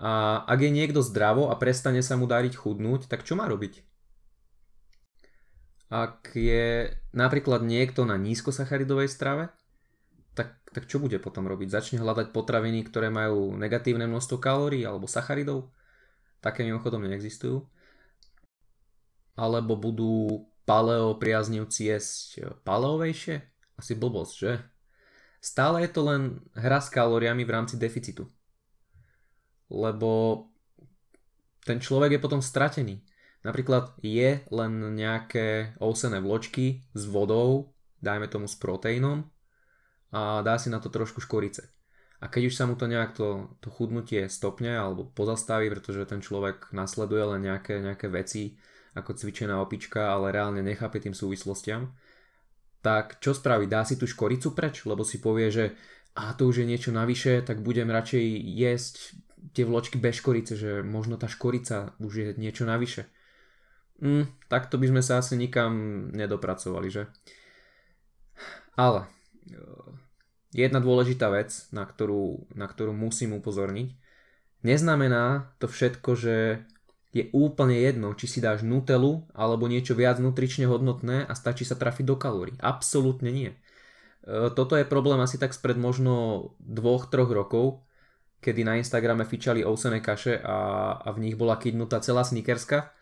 A 0.00 0.42
ak 0.48 0.64
je 0.64 0.72
niekto 0.72 1.04
zdravo 1.04 1.52
a 1.52 1.54
prestane 1.60 2.00
sa 2.00 2.16
mu 2.16 2.24
dariť 2.24 2.56
chudnúť, 2.56 3.04
tak 3.04 3.20
čo 3.22 3.36
má 3.36 3.44
robiť? 3.44 3.84
Ak 5.90 6.38
je 6.38 6.94
napríklad 7.10 7.66
niekto 7.66 8.06
na 8.06 8.14
nízkosacharidovej 8.14 9.10
strave, 9.10 9.50
tak, 10.38 10.54
tak 10.70 10.86
čo 10.86 11.02
bude 11.02 11.18
potom 11.18 11.50
robiť? 11.50 11.66
Začne 11.66 11.98
hľadať 11.98 12.30
potraviny, 12.30 12.86
ktoré 12.86 13.10
majú 13.10 13.58
negatívne 13.58 14.06
množstvo 14.06 14.38
kalórií 14.38 14.86
alebo 14.86 15.10
sacharidov? 15.10 15.74
Také 16.38 16.62
mimochodom 16.62 17.02
neexistujú. 17.04 17.66
alebo 19.34 19.74
budú 19.74 20.46
paleo 20.68 21.18
priaznivci 21.18 21.90
jesť 21.90 22.54
paleovejšie? 22.62 23.42
Asi 23.74 23.92
blbosť, 23.98 24.34
že? 24.38 24.52
Stále 25.40 25.88
je 25.88 25.90
to 25.90 26.04
len 26.04 26.44
hra 26.52 26.78
s 26.78 26.92
kalóriami 26.92 27.42
v 27.48 27.54
rámci 27.56 27.80
deficitu. 27.80 28.28
Lebo 29.72 30.44
ten 31.64 31.80
človek 31.80 32.16
je 32.16 32.20
potom 32.20 32.44
stratený. 32.44 33.00
Napríklad 33.40 33.96
je 34.04 34.44
len 34.52 34.72
nejaké 34.94 35.72
ousené 35.80 36.20
vločky 36.20 36.84
s 36.92 37.02
vodou, 37.08 37.72
dajme 38.04 38.28
tomu 38.28 38.44
s 38.44 38.56
proteínom 38.56 39.24
a 40.12 40.44
dá 40.44 40.60
si 40.60 40.68
na 40.68 40.76
to 40.76 40.92
trošku 40.92 41.24
škorice. 41.24 41.72
A 42.20 42.28
keď 42.28 42.52
už 42.52 42.54
sa 42.54 42.68
mu 42.68 42.76
to 42.76 42.84
nejak 42.84 43.16
to, 43.16 43.56
to 43.64 43.72
chudnutie 43.72 44.28
stopne 44.28 44.76
alebo 44.76 45.08
pozastaví, 45.08 45.72
pretože 45.72 46.04
ten 46.04 46.20
človek 46.20 46.68
nasleduje 46.76 47.24
len 47.36 47.40
nejaké, 47.48 47.80
nejaké 47.80 48.12
veci 48.12 48.60
ako 48.92 49.16
cvičená 49.16 49.56
opička, 49.56 50.12
ale 50.12 50.34
reálne 50.34 50.60
nechápe 50.60 51.00
tým 51.00 51.16
súvislostiam, 51.16 51.96
tak 52.84 53.24
čo 53.24 53.32
spraví? 53.32 53.64
Dá 53.64 53.88
si 53.88 53.96
tú 53.96 54.04
škoricu 54.04 54.52
preč, 54.52 54.84
lebo 54.84 55.00
si 55.00 55.16
povie, 55.16 55.48
že 55.48 55.64
a 56.12 56.36
to 56.36 56.50
už 56.50 56.64
je 56.64 56.66
niečo 56.68 56.90
navyše, 56.92 57.40
tak 57.40 57.64
budem 57.64 57.88
radšej 57.88 58.24
jesť 58.52 59.16
tie 59.56 59.64
vločky 59.64 59.96
bez 59.96 60.20
škorice, 60.20 60.52
že 60.58 60.84
možno 60.84 61.16
tá 61.16 61.30
škorica 61.30 61.96
už 62.02 62.12
je 62.12 62.28
niečo 62.36 62.68
navyše. 62.68 63.08
Mm, 64.00 64.24
takto 64.48 64.80
by 64.80 64.86
sme 64.88 65.02
sa 65.04 65.20
asi 65.20 65.36
nikam 65.36 66.08
nedopracovali, 66.16 66.88
že? 66.88 67.04
Ale 68.74 69.04
jedna 70.50 70.80
dôležitá 70.82 71.30
vec, 71.30 71.68
na 71.70 71.86
ktorú, 71.86 72.48
na 72.56 72.66
ktorú 72.66 72.96
musím 72.96 73.38
upozorniť. 73.38 73.94
Neznamená 74.60 75.56
to 75.56 75.70
všetko, 75.70 76.10
že 76.16 76.36
je 77.10 77.26
úplne 77.34 77.74
jedno, 77.74 78.14
či 78.14 78.30
si 78.30 78.38
dáš 78.38 78.62
nutelu 78.62 79.26
alebo 79.34 79.66
niečo 79.66 79.98
viac 79.98 80.22
nutrične 80.22 80.70
hodnotné 80.70 81.26
a 81.26 81.32
stačí 81.34 81.66
sa 81.66 81.74
trafiť 81.74 82.06
do 82.06 82.14
kalórií. 82.14 82.54
Absolútne 82.62 83.34
nie. 83.34 83.50
E, 83.50 83.56
toto 84.54 84.78
je 84.78 84.86
problém 84.86 85.18
asi 85.18 85.34
tak 85.34 85.50
spred 85.50 85.74
možno 85.74 86.46
dvoch, 86.62 87.10
troch 87.10 87.26
rokov, 87.34 87.82
kedy 88.38 88.62
na 88.62 88.78
Instagrame 88.78 89.26
fičali 89.26 89.66
ousené 89.66 89.98
kaše 89.98 90.38
a, 90.38 90.58
a 91.02 91.08
v 91.10 91.18
nich 91.26 91.34
bola 91.34 91.58
kydnutá 91.58 91.98
celá 91.98 92.22
snickerska, 92.22 92.94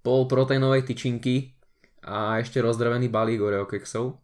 pol 0.00 0.24
proteínovej 0.26 0.88
tyčinky 0.88 1.56
a 2.04 2.40
ešte 2.40 2.60
rozdrvený 2.60 3.12
balík 3.12 3.40
Oreo 3.40 3.68
keksov. 3.68 4.20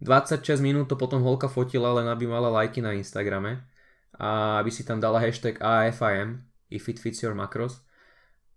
26 0.00 0.62
minút 0.62 0.86
to 0.86 0.94
potom 0.94 1.20
holka 1.26 1.50
fotila, 1.50 1.90
len 1.98 2.06
aby 2.06 2.24
mala 2.30 2.48
lajky 2.48 2.78
na 2.78 2.94
Instagrame 2.94 3.66
a 4.14 4.62
aby 4.62 4.70
si 4.70 4.86
tam 4.86 5.02
dala 5.02 5.18
hashtag 5.18 5.58
AFIM, 5.58 6.46
if 6.70 6.86
it 6.86 7.02
fits 7.02 7.20
your 7.20 7.34
macros. 7.34 7.82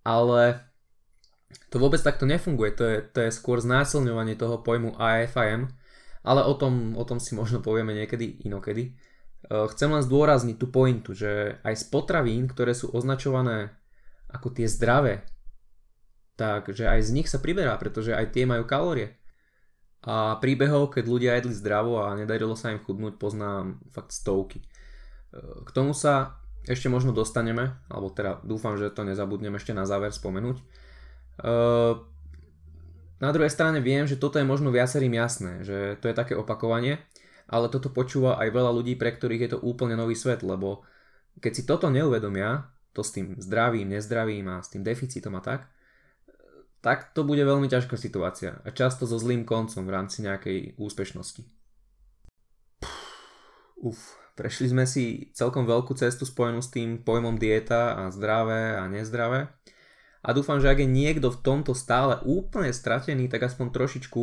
Ale 0.05 0.71
to 1.69 1.77
vôbec 1.81 1.99
takto 1.99 2.23
nefunguje, 2.29 2.71
to 2.73 2.83
je, 2.85 2.97
to 3.11 3.19
je 3.27 3.31
skôr 3.33 3.59
znásilňovanie 3.59 4.37
toho 4.37 4.61
pojmu 4.61 4.95
AFIM, 4.95 5.69
ale 6.21 6.41
o 6.45 6.53
tom, 6.53 6.93
o 6.95 7.03
tom 7.03 7.17
si 7.17 7.33
možno 7.33 7.59
povieme 7.59 7.97
niekedy 7.97 8.45
inokedy. 8.45 8.83
E, 8.85 8.91
chcem 9.73 9.89
len 9.89 10.05
zdôrazniť 10.05 10.57
tú 10.61 10.69
pointu, 10.69 11.17
že 11.17 11.57
aj 11.65 11.73
z 11.73 11.83
potravín, 11.89 12.45
ktoré 12.45 12.77
sú 12.77 12.93
označované 12.93 13.73
ako 14.29 14.53
tie 14.53 14.69
zdravé, 14.69 15.25
takže 16.35 16.88
aj 16.88 17.00
z 17.07 17.11
nich 17.15 17.27
sa 17.27 17.39
priberá, 17.39 17.75
pretože 17.75 18.15
aj 18.15 18.31
tie 18.35 18.47
majú 18.47 18.67
kalórie. 18.67 19.17
A 20.01 20.41
príbehov, 20.41 20.89
keď 20.97 21.03
ľudia 21.05 21.31
jedli 21.38 21.53
zdravo 21.53 22.01
a 22.01 22.17
nedarilo 22.17 22.57
sa 22.57 22.73
im 22.73 22.81
chudnúť, 22.81 23.21
poznám 23.21 23.77
fakt 23.93 24.09
stovky. 24.09 24.59
E, 24.61 24.65
k 25.61 25.69
tomu 25.69 25.93
sa 25.93 26.41
ešte 26.65 26.89
možno 26.89 27.13
dostaneme, 27.13 27.77
alebo 27.85 28.09
teda 28.09 28.41
dúfam, 28.41 28.77
že 28.81 28.89
to 28.89 29.05
nezabudnem 29.05 29.53
ešte 29.61 29.77
na 29.77 29.85
záver 29.85 30.09
spomenúť. 30.09 30.57
E, 30.57 30.63
na 33.21 33.29
druhej 33.29 33.53
strane 33.53 33.77
viem, 33.77 34.09
že 34.09 34.17
toto 34.17 34.41
je 34.41 34.45
možno 34.45 34.73
viacerým 34.73 35.13
jasné, 35.13 35.61
že 35.61 36.01
to 36.01 36.09
je 36.09 36.17
také 36.17 36.33
opakovanie, 36.33 36.97
ale 37.45 37.69
toto 37.69 37.93
počúva 37.93 38.41
aj 38.41 38.50
veľa 38.50 38.71
ľudí, 38.73 38.97
pre 38.97 39.13
ktorých 39.13 39.43
je 39.45 39.51
to 39.53 39.59
úplne 39.61 39.93
nový 39.93 40.17
svet, 40.17 40.41
lebo 40.41 40.81
keď 41.38 41.51
si 41.53 41.63
toto 41.69 41.93
neuvedomia, 41.93 42.73
to 42.91 43.05
s 43.05 43.13
tým 43.13 43.38
zdravím, 43.38 43.93
nezdravím 43.93 44.50
a 44.50 44.65
s 44.65 44.73
tým 44.73 44.81
deficitom 44.81 45.38
a 45.38 45.41
tak, 45.45 45.69
tak 46.81 47.13
to 47.13 47.21
bude 47.21 47.41
veľmi 47.41 47.69
ťažká 47.69 47.93
situácia 47.93 48.57
a 48.65 48.69
často 48.73 49.05
so 49.05 49.21
zlým 49.21 49.45
koncom 49.45 49.85
v 49.85 49.93
rámci 49.93 50.25
nejakej 50.25 50.81
úspešnosti. 50.81 51.45
Uf, 53.81 54.17
prešli 54.38 54.69
sme 54.69 54.85
si 54.89 55.29
celkom 55.33 55.69
veľkú 55.69 55.93
cestu 55.93 56.25
spojenú 56.25 56.61
s 56.61 56.73
tým 56.73 57.01
pojmom 57.01 57.38
dieta 57.38 57.97
a 57.97 58.13
zdravé 58.13 58.77
a 58.77 58.89
nezdravé. 58.89 59.50
A 60.21 60.38
dúfam, 60.38 60.61
že 60.61 60.69
ak 60.69 60.81
je 60.81 60.89
niekto 60.89 61.33
v 61.33 61.41
tomto 61.41 61.73
stále 61.73 62.21
úplne 62.25 62.69
stratený, 62.69 63.25
tak 63.25 63.41
aspoň 63.41 63.73
trošičku 63.73 64.21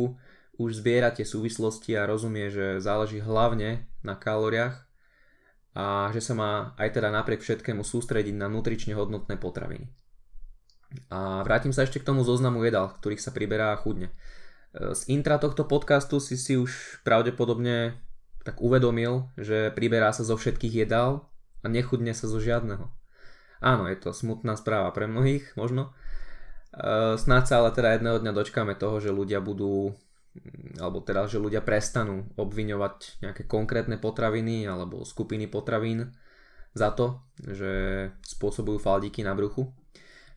už 0.59 0.69
zbiera 0.79 1.11
tie 1.11 1.27
súvislosti 1.27 1.95
a 1.95 2.07
rozumie, 2.07 2.51
že 2.51 2.79
záleží 2.83 3.19
hlavne 3.19 3.87
na 4.03 4.15
kalóriách 4.15 4.87
a 5.75 6.11
že 6.11 6.23
sa 6.23 6.33
má 6.35 6.51
aj 6.75 6.99
teda 6.99 7.11
napriek 7.11 7.43
všetkému 7.43 7.83
sústrediť 7.83 8.35
na 8.35 8.51
nutrične 8.51 8.95
hodnotné 8.95 9.35
potraviny. 9.39 9.91
A 11.09 11.45
vrátim 11.45 11.69
sa 11.69 11.85
ešte 11.85 12.01
k 12.01 12.07
tomu 12.07 12.25
zoznamu 12.25 12.65
jedal, 12.65 12.89
ktorých 12.89 13.21
sa 13.21 13.29
priberá 13.29 13.77
chudne. 13.77 14.09
E, 14.73 14.93
z 14.97 15.01
intra 15.13 15.37
tohto 15.37 15.65
podcastu 15.65 16.17
si 16.17 16.33
si 16.33 16.57
už 16.57 17.01
pravdepodobne 17.05 17.97
tak 18.41 18.57
uvedomil, 18.63 19.29
že 19.37 19.69
priberá 19.73 20.09
sa 20.09 20.25
zo 20.25 20.33
všetkých 20.33 20.87
jedál 20.87 21.29
a 21.61 21.67
nechudne 21.69 22.15
sa 22.17 22.25
zo 22.25 22.41
žiadneho. 22.41 22.89
Áno, 23.59 23.85
je 23.91 23.97
to 23.99 24.15
smutná 24.15 24.55
správa 24.55 24.89
pre 24.95 25.05
mnohých, 25.05 25.53
možno. 25.53 25.93
E, 26.73 27.17
snáď 27.21 27.43
sa 27.45 27.55
ale 27.61 27.69
teda 27.75 27.93
jedného 27.93 28.17
dňa 28.17 28.31
dočkáme 28.33 28.73
toho, 28.73 28.97
že 28.97 29.13
ľudia 29.13 29.43
budú 29.43 29.93
alebo 30.77 31.01
teda, 31.01 31.25
že 31.25 31.41
ľudia 31.41 31.65
prestanú 31.65 32.29
obviňovať 32.37 33.25
nejaké 33.25 33.43
konkrétne 33.49 33.97
potraviny 33.97 34.69
alebo 34.69 35.03
skupiny 35.03 35.49
potravín 35.49 36.13
za 36.77 36.93
to, 36.93 37.25
že 37.41 37.71
spôsobujú 38.23 38.77
faldiky 38.77 39.25
na 39.25 39.33
bruchu. 39.33 39.73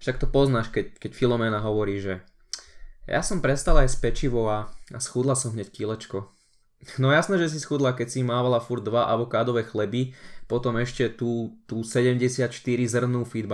Však 0.02 0.18
to 0.18 0.26
poznáš, 0.26 0.74
keď, 0.74 0.98
keď 0.98 1.12
Filomena 1.14 1.62
hovorí, 1.62 2.02
že 2.02 2.26
ja 3.06 3.22
som 3.22 3.38
prestala 3.38 3.86
aj 3.86 4.02
pečivo 4.02 4.50
a, 4.50 4.66
a 4.90 4.98
schudla 4.98 5.38
som 5.38 5.54
hneď 5.54 5.70
kilečko. 5.70 6.26
No 6.98 7.14
jasné, 7.14 7.38
že 7.38 7.46
si 7.46 7.62
schudla, 7.62 7.94
keď 7.94 8.10
si 8.10 8.26
mávala 8.26 8.58
furt 8.58 8.82
dva 8.82 9.06
avokádové 9.14 9.62
chleby, 9.62 10.18
potom 10.50 10.74
ešte 10.82 11.14
tú, 11.14 11.54
tú 11.70 11.86
74 11.86 12.50
zrnú 12.90 13.22
feed 13.22 13.46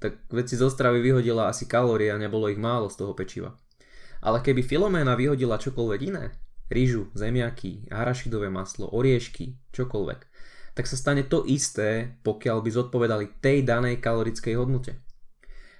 tak 0.00 0.16
veď 0.32 0.46
zo 0.56 0.72
stravy 0.72 1.04
vyhodila 1.04 1.52
asi 1.52 1.68
kalórie 1.68 2.08
a 2.08 2.16
nebolo 2.16 2.48
ich 2.48 2.56
málo 2.56 2.88
z 2.88 2.96
toho 2.96 3.12
pečiva. 3.12 3.60
Ale 4.24 4.40
keby 4.40 4.64
Filoména 4.64 5.12
vyhodila 5.20 5.60
čokoľvek 5.60 6.00
iné, 6.08 6.32
rýžu, 6.72 7.12
zemiaky, 7.12 7.92
arašidové 7.92 8.48
maslo, 8.48 8.88
oriešky, 8.88 9.60
čokoľvek, 9.76 10.20
tak 10.72 10.88
sa 10.88 10.96
stane 10.96 11.28
to 11.28 11.44
isté, 11.44 12.16
pokiaľ 12.24 12.62
by 12.64 12.70
zodpovedali 12.72 13.26
tej 13.42 13.68
danej 13.68 14.00
kalorickej 14.00 14.54
hodnote. 14.56 15.07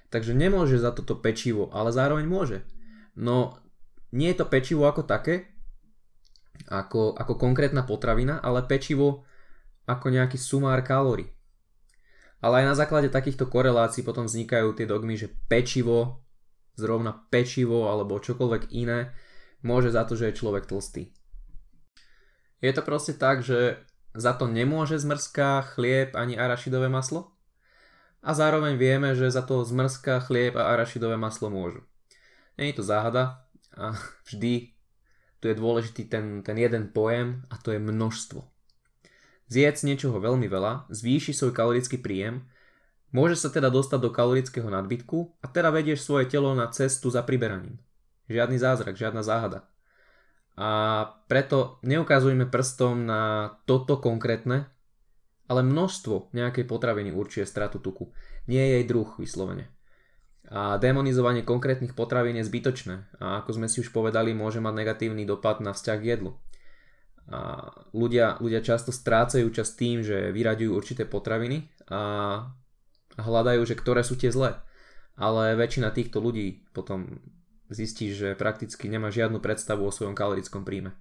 Takže 0.09 0.33
nemôže 0.33 0.81
za 0.81 0.89
toto 0.89 1.17
pečivo, 1.17 1.69
ale 1.69 1.93
zároveň 1.93 2.25
môže. 2.25 2.65
No 3.13 3.61
nie 4.09 4.33
je 4.33 4.41
to 4.41 4.49
pečivo 4.49 4.89
ako 4.89 5.05
také, 5.05 5.53
ako, 6.65 7.13
ako 7.13 7.33
konkrétna 7.37 7.85
potravina, 7.85 8.41
ale 8.41 8.65
pečivo 8.65 9.23
ako 9.85 10.09
nejaký 10.09 10.37
sumár 10.37 10.81
kalórií. 10.81 11.29
Ale 12.39 12.63
aj 12.63 12.65
na 12.71 12.75
základe 12.75 13.11
takýchto 13.11 13.51
korelácií 13.51 14.01
potom 14.01 14.25
vznikajú 14.25 14.73
tie 14.73 14.87
dogmy, 14.87 15.19
že 15.19 15.29
pečivo, 15.51 16.23
zrovna 16.73 17.11
pečivo 17.29 17.91
alebo 17.91 18.21
čokoľvek 18.21 18.71
iné, 18.71 19.11
môže 19.61 19.91
za 19.91 20.07
to, 20.07 20.15
že 20.15 20.31
je 20.31 20.39
človek 20.39 20.65
tlstý. 20.65 21.11
Je 22.63 22.71
to 22.71 22.83
proste 22.83 23.19
tak, 23.19 23.43
že 23.43 23.83
za 24.15 24.35
to 24.35 24.47
nemôže 24.47 24.99
zmrzká 24.99 25.63
chlieb 25.75 26.15
ani 26.15 26.39
arašidové 26.39 26.87
maslo? 26.87 27.35
A 28.19 28.31
zároveň 28.35 28.75
vieme, 28.75 29.15
že 29.15 29.31
za 29.31 29.41
to 29.41 29.63
zmrzka, 29.63 30.19
chlieb 30.27 30.59
a 30.59 30.75
arašidové 30.75 31.15
maslo 31.15 31.47
môžu. 31.47 31.87
Je 32.59 32.75
to 32.75 32.83
záhada 32.83 33.47
a 33.71 33.95
vždy 34.27 34.75
tu 35.39 35.47
je 35.47 35.55
dôležitý 35.55 36.11
ten, 36.11 36.43
ten 36.43 36.59
jeden 36.59 36.91
pojem 36.91 37.47
a 37.47 37.55
to 37.55 37.71
je 37.71 37.79
množstvo. 37.79 38.43
Zjedz 39.49 39.87
niečoho 39.87 40.19
veľmi 40.19 40.45
veľa, 40.45 40.91
zvýši 40.91 41.33
svoj 41.33 41.55
kalorický 41.55 41.97
príjem, 41.97 42.45
môže 43.09 43.39
sa 43.39 43.49
teda 43.49 43.71
dostať 43.71 43.99
do 44.03 44.11
kalorického 44.13 44.67
nadbytku 44.67 45.41
a 45.41 45.49
teda 45.49 45.73
vedieš 45.73 46.05
svoje 46.05 46.29
telo 46.29 46.53
na 46.53 46.69
cestu 46.69 47.09
za 47.09 47.23
priberaním. 47.23 47.79
Žiadny 48.29 48.57
zázrak, 48.61 48.93
žiadna 48.93 49.25
záhada. 49.25 49.65
A 50.59 50.69
preto 51.31 51.79
neukazujme 51.87 52.45
prstom 52.51 53.07
na 53.07 53.55
toto 53.63 53.97
konkrétne, 53.97 54.69
ale 55.49 55.65
množstvo 55.65 56.29
nejakej 56.31 56.69
potraviny 56.69 57.09
určuje 57.09 57.49
stratu 57.49 57.81
tuku. 57.81 58.13
Nie 58.45 58.61
je 58.69 58.73
jej 58.79 58.85
druh 58.85 59.09
vyslovene. 59.17 59.73
A 60.49 60.77
demonizovanie 60.81 61.45
konkrétnych 61.45 61.93
potravín 61.93 62.37
je 62.37 62.45
zbytočné 62.45 63.21
a 63.21 63.41
ako 63.41 63.61
sme 63.61 63.67
si 63.69 63.81
už 63.85 63.93
povedali, 63.93 64.33
môže 64.33 64.57
mať 64.61 64.73
negatívny 64.77 65.25
dopad 65.25 65.61
na 65.61 65.73
vzťah 65.73 65.97
k 66.01 66.07
jedlu. 66.17 66.37
A 67.29 67.69
ľudia, 67.93 68.41
ľudia 68.41 68.65
často 68.65 68.89
strácajú 68.89 69.45
čas 69.53 69.77
tým, 69.77 70.01
že 70.01 70.33
vyraďujú 70.33 70.71
určité 70.73 71.05
potraviny 71.05 71.69
a 71.93 72.01
hľadajú, 73.21 73.61
že 73.65 73.77
ktoré 73.77 74.01
sú 74.01 74.17
tie 74.17 74.33
zlé. 74.33 74.57
Ale 75.13 75.53
väčšina 75.53 75.93
týchto 75.93 76.17
ľudí 76.17 76.65
potom 76.73 77.21
zistíš, 77.69 78.17
že 78.17 78.29
prakticky 78.33 78.89
nemá 78.89 79.13
žiadnu 79.13 79.37
predstavu 79.37 79.85
o 79.85 79.93
svojom 79.93 80.17
kalorickom 80.17 80.65
príjme. 80.65 80.97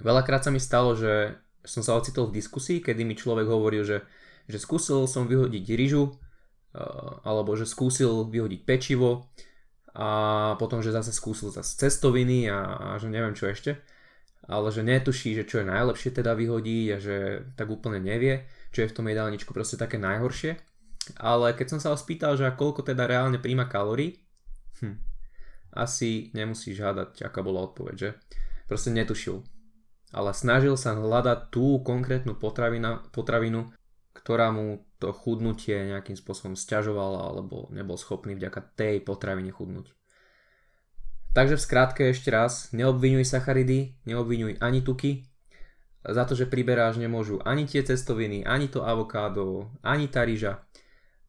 Veľakrát 0.00 0.44
sa 0.44 0.52
mi 0.52 0.60
stalo, 0.60 0.92
že 0.92 1.36
som 1.66 1.82
sa 1.82 1.96
ocitol 1.96 2.30
v 2.30 2.38
diskusii, 2.38 2.78
kedy 2.84 3.02
mi 3.02 3.16
človek 3.18 3.48
hovoril, 3.48 3.82
že, 3.82 4.04
že 4.46 4.60
skúsil 4.60 5.08
som 5.10 5.26
vyhodiť 5.26 5.64
ryžu, 5.74 6.14
alebo 7.24 7.56
že 7.56 7.64
skúsil 7.64 8.28
vyhodiť 8.28 8.60
pečivo 8.68 9.32
a 9.96 10.52
potom, 10.60 10.84
že 10.84 10.92
zase 10.92 11.10
skúsil 11.16 11.48
zase 11.48 11.80
cestoviny 11.80 12.52
a, 12.52 12.92
a 12.92 13.00
že 13.00 13.08
neviem 13.08 13.32
čo 13.32 13.48
ešte 13.48 13.80
ale 14.46 14.70
že 14.70 14.86
netuší, 14.86 15.34
že 15.34 15.44
čo 15.44 15.62
je 15.62 15.66
najlepšie 15.66 16.14
teda 16.14 16.38
vyhodí 16.38 16.86
a 16.94 17.02
že 17.02 17.46
tak 17.58 17.66
úplne 17.66 17.98
nevie, 17.98 18.46
čo 18.70 18.86
je 18.86 18.90
v 18.90 18.96
tom 18.96 19.06
jedálničku 19.10 19.50
proste 19.50 19.74
také 19.74 19.98
najhoršie. 19.98 20.54
Ale 21.18 21.54
keď 21.54 21.76
som 21.76 21.80
sa 21.82 21.90
ho 21.94 21.98
spýtal, 21.98 22.38
že 22.38 22.46
koľko 22.54 22.86
teda 22.86 23.06
reálne 23.06 23.42
príjma 23.42 23.66
kalórií, 23.66 24.22
hm, 24.82 24.98
asi 25.74 26.30
nemusíš 26.34 26.78
hádať, 26.82 27.26
aká 27.26 27.42
bola 27.42 27.66
odpoveď, 27.66 27.94
že? 27.94 28.10
Proste 28.66 28.90
netušil. 28.94 29.42
Ale 30.14 30.30
snažil 30.34 30.78
sa 30.78 30.94
hľadať 30.94 31.50
tú 31.50 31.82
konkrétnu 31.82 32.38
potravina, 32.38 33.02
potravinu, 33.10 33.74
ktorá 34.14 34.54
mu 34.54 34.86
to 34.96 35.12
chudnutie 35.12 35.76
nejakým 35.92 36.16
spôsobom 36.16 36.56
stiažovala 36.56 37.30
alebo 37.30 37.68
nebol 37.74 38.00
schopný 38.00 38.32
vďaka 38.34 38.74
tej 38.78 39.04
potravine 39.04 39.52
chudnúť. 39.52 39.92
Takže 41.36 41.60
v 41.60 41.64
skratke 41.68 42.02
ešte 42.08 42.32
raz, 42.32 42.72
neobvinuj 42.72 43.28
sacharidy, 43.28 44.00
neobvinuj 44.08 44.56
ani 44.56 44.80
tuky, 44.80 45.28
za 46.00 46.24
to, 46.24 46.38
že 46.38 46.48
priberáš 46.48 46.96
nemôžu 46.96 47.42
ani 47.42 47.66
tie 47.66 47.82
cestoviny, 47.82 48.46
ani 48.46 48.72
to 48.72 48.86
avokádo, 48.86 49.68
ani 49.82 50.08
tá 50.08 50.22
ryža. 50.22 50.64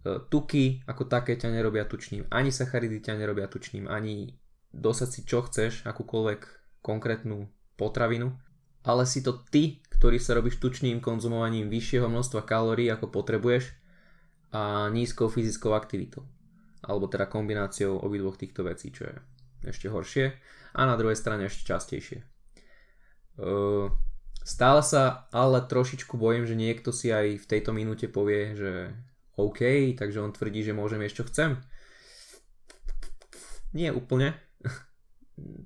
E, 0.05 0.22
tuky 0.31 0.86
ako 0.86 1.10
také 1.10 1.36
ťa 1.36 1.50
nerobia 1.50 1.84
tučným, 1.84 2.29
ani 2.29 2.53
sacharidy 2.53 3.01
ťa 3.01 3.17
nerobia 3.17 3.50
tučným, 3.50 3.89
ani 3.89 4.38
dosať 4.72 5.10
si 5.10 5.22
čo 5.25 5.43
chceš, 5.43 5.84
akúkoľvek 5.84 6.41
konkrétnu 6.86 7.50
potravinu, 7.75 8.38
ale 8.88 9.03
si 9.03 9.20
to 9.20 9.36
ty, 9.51 9.84
ktorý 10.00 10.15
sa 10.15 10.39
robíš 10.39 10.63
tučným 10.63 11.03
konzumovaním 11.03 11.67
vyššieho 11.67 12.08
množstva 12.08 12.48
kalórií 12.48 12.88
ako 12.88 13.12
potrebuješ 13.12 13.75
a 14.56 14.88
nízkou 14.88 15.27
fyzickou 15.27 15.75
aktivitou. 15.75 16.24
Alebo 16.88 17.12
teda 17.12 17.27
kombináciou 17.27 18.00
obidvoch 18.00 18.39
týchto 18.39 18.63
vecí, 18.63 18.96
čo 18.96 19.12
je 19.12 19.15
ešte 19.67 19.91
horšie 19.91 20.25
a 20.72 20.82
na 20.88 20.96
druhej 20.96 21.20
strane 21.20 21.51
ešte 21.51 21.67
častejšie. 21.67 22.24
Stále 24.48 24.82
sa 24.86 25.27
ale 25.36 25.67
trošičku 25.67 26.15
bojím, 26.15 26.48
že 26.48 26.56
niekto 26.56 26.96
si 26.96 27.12
aj 27.12 27.44
v 27.44 27.50
tejto 27.51 27.75
minúte 27.75 28.08
povie, 28.08 28.56
že 28.56 28.96
OK, 29.36 29.91
takže 30.00 30.24
on 30.24 30.32
tvrdí, 30.32 30.63
že 30.63 30.72
môžem 30.72 31.03
ešte 31.03 31.27
chcem. 31.27 31.60
Nie 33.75 33.91
úplne. 33.91 34.47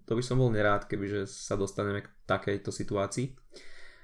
To 0.05 0.11
by 0.15 0.23
som 0.23 0.39
bol 0.39 0.51
nerád, 0.51 0.87
kebyže 0.87 1.27
sa 1.27 1.55
dostaneme 1.55 2.03
k 2.03 2.11
takejto 2.27 2.69
situácii. 2.69 3.33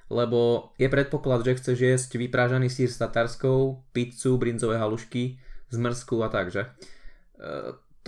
Lebo 0.08 0.72
je 0.80 0.88
predpoklad, 0.88 1.44
že 1.44 1.60
chceš 1.60 1.78
jesť 1.84 2.12
vyprážaný 2.16 2.72
sír 2.72 2.88
s 2.88 2.96
tatarskou, 2.96 3.84
pizzu, 3.92 4.40
brinzové 4.40 4.80
halušky, 4.80 5.36
zmrzku 5.68 6.24
a 6.24 6.32
takže. 6.32 6.64
E, 6.64 6.70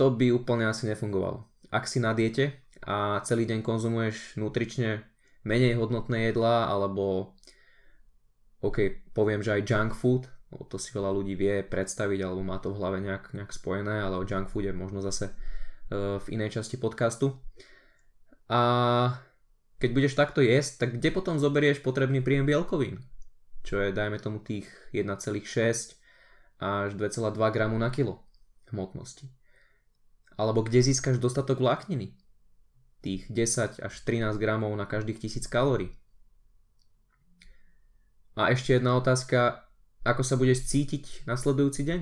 to 0.00 0.08
by 0.08 0.32
úplne 0.32 0.64
asi 0.64 0.88
nefungovalo 0.88 1.50
ak 1.70 1.86
si 1.86 2.02
na 2.02 2.12
diete 2.12 2.66
a 2.82 3.22
celý 3.22 3.46
deň 3.46 3.62
konzumuješ 3.62 4.36
nutrične 4.36 5.06
menej 5.46 5.78
hodnotné 5.78 6.30
jedlá 6.30 6.66
alebo 6.66 7.34
OK, 8.60 9.08
poviem, 9.16 9.40
že 9.40 9.56
aj 9.56 9.64
junk 9.64 9.92
food, 9.96 10.28
to 10.68 10.76
si 10.76 10.92
veľa 10.92 11.14
ľudí 11.14 11.38
vie 11.38 11.64
predstaviť 11.64 12.20
alebo 12.20 12.42
má 12.44 12.60
to 12.60 12.74
v 12.74 12.78
hlave 12.82 12.98
nejak, 13.00 13.32
nejak 13.32 13.54
spojené, 13.54 14.04
ale 14.04 14.20
o 14.20 14.26
junk 14.26 14.50
foode 14.52 14.68
možno 14.74 15.00
zase 15.00 15.32
uh, 15.32 15.49
v 15.90 16.26
inej 16.30 16.56
časti 16.56 16.78
podcastu. 16.78 17.36
A 18.46 18.60
keď 19.82 19.90
budeš 19.90 20.14
takto 20.14 20.40
jesť, 20.40 20.86
tak 20.86 20.98
kde 20.98 21.10
potom 21.10 21.36
zoberieš 21.42 21.82
potrebný 21.82 22.22
príjem 22.22 22.46
bielkovín? 22.46 23.02
Čo 23.66 23.82
je, 23.82 23.92
dajme 23.92 24.22
tomu, 24.22 24.38
tých 24.40 24.70
1,6 24.94 25.98
až 26.60 26.88
2,2 26.94 27.36
gramu 27.52 27.76
na 27.76 27.90
kilo 27.90 28.22
hmotnosti. 28.70 29.26
Alebo 30.38 30.62
kde 30.64 30.80
získaš 30.80 31.18
dostatok 31.18 31.60
vlákniny? 31.60 32.16
Tých 33.00 33.28
10 33.32 33.80
až 33.80 33.94
13 34.06 34.36
gramov 34.38 34.72
na 34.76 34.86
každých 34.86 35.20
1000 35.26 35.48
kalórií. 35.50 35.96
A 38.38 38.54
ešte 38.54 38.76
jedna 38.78 38.96
otázka, 38.96 39.68
ako 40.06 40.22
sa 40.24 40.38
budeš 40.38 40.64
cítiť 40.70 41.26
nasledujúci 41.28 41.84
deň? 41.84 42.00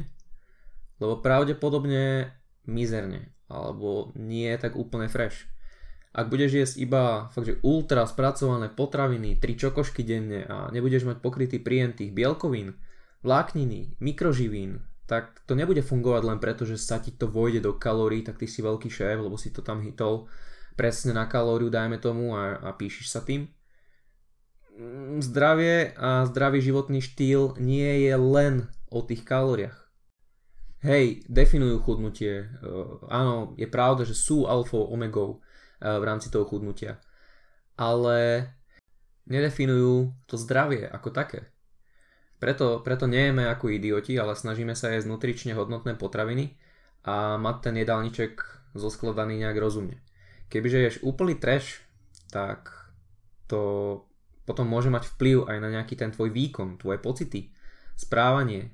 Lebo 1.02 1.18
pravdepodobne 1.22 2.34
mizerne, 2.66 3.34
alebo 3.48 4.12
nie 4.14 4.52
tak 4.60 4.76
úplne 4.76 5.08
fresh. 5.08 5.48
Ak 6.12 6.32
budeš 6.32 6.52
jesť 6.56 6.76
iba 6.80 7.04
fakt, 7.32 7.48
že 7.48 7.60
ultra 7.60 8.08
spracované 8.08 8.72
potraviny, 8.72 9.36
3 9.36 9.60
čokošky 9.68 10.04
denne 10.04 10.44
a 10.48 10.72
nebudeš 10.72 11.04
mať 11.04 11.20
pokrytý 11.20 11.60
príjem 11.60 11.92
tých 11.92 12.16
bielkovín, 12.16 12.80
vlákniny, 13.20 14.00
mikroživín, 14.00 14.84
tak 15.08 15.40
to 15.48 15.56
nebude 15.56 15.80
fungovať 15.80 16.22
len 16.24 16.38
preto, 16.40 16.68
že 16.68 16.76
sa 16.76 17.00
ti 17.00 17.16
to 17.16 17.28
vojde 17.32 17.64
do 17.64 17.72
kalórií, 17.76 18.20
tak 18.20 18.36
ty 18.36 18.44
si 18.44 18.60
veľký 18.60 18.92
šéf, 18.92 19.16
lebo 19.16 19.40
si 19.40 19.48
to 19.48 19.64
tam 19.64 19.80
hitol 19.80 20.28
presne 20.76 21.16
na 21.16 21.24
kalóriu, 21.24 21.72
dajme 21.72 21.96
tomu, 21.98 22.36
a, 22.36 22.60
a 22.60 22.70
píšiš 22.76 23.08
sa 23.08 23.24
tým. 23.24 23.48
Mm, 24.76 25.24
zdravie 25.24 25.96
a 25.96 26.28
zdravý 26.28 26.60
životný 26.60 27.00
štýl 27.00 27.56
nie 27.56 28.04
je 28.04 28.14
len 28.14 28.68
o 28.92 29.00
tých 29.00 29.24
kalóriách. 29.24 29.87
Hej, 30.78 31.26
definujú 31.26 31.82
chudnutie. 31.82 32.46
Uh, 32.62 33.02
áno, 33.10 33.58
je 33.58 33.66
pravda, 33.66 34.06
že 34.06 34.14
sú 34.14 34.46
alfa 34.46 34.78
omegou 34.78 35.38
uh, 35.38 35.98
v 35.98 36.04
rámci 36.06 36.30
toho 36.30 36.46
chudnutia. 36.46 37.02
Ale 37.74 38.46
nedefinujú 39.26 40.14
to 40.30 40.34
zdravie 40.38 40.86
ako 40.86 41.10
také. 41.10 41.50
Preto, 42.38 42.78
preto 42.86 43.10
nejeme 43.10 43.50
ako 43.50 43.74
idioti, 43.74 44.14
ale 44.14 44.38
snažíme 44.38 44.78
sa 44.78 44.94
jesť 44.94 45.10
nutrične 45.10 45.58
hodnotné 45.58 45.98
potraviny 45.98 46.54
a 47.02 47.34
mať 47.34 47.56
ten 47.70 47.74
jedálniček 47.82 48.38
zoskladaný 48.78 49.42
nejak 49.42 49.58
rozumne. 49.58 49.98
Kebyže 50.46 50.78
ješ 50.78 50.96
úplný 51.02 51.34
trash, 51.34 51.82
tak 52.30 52.70
to 53.50 53.60
potom 54.48 54.64
môže 54.64 54.88
mať 54.88 55.10
vplyv 55.16 55.50
aj 55.50 55.58
na 55.60 55.68
nejaký 55.76 55.98
ten 55.98 56.08
tvoj 56.08 56.32
výkon, 56.32 56.80
tvoje 56.80 57.02
pocity, 57.02 57.52
správanie, 57.92 58.62
e, 58.64 58.70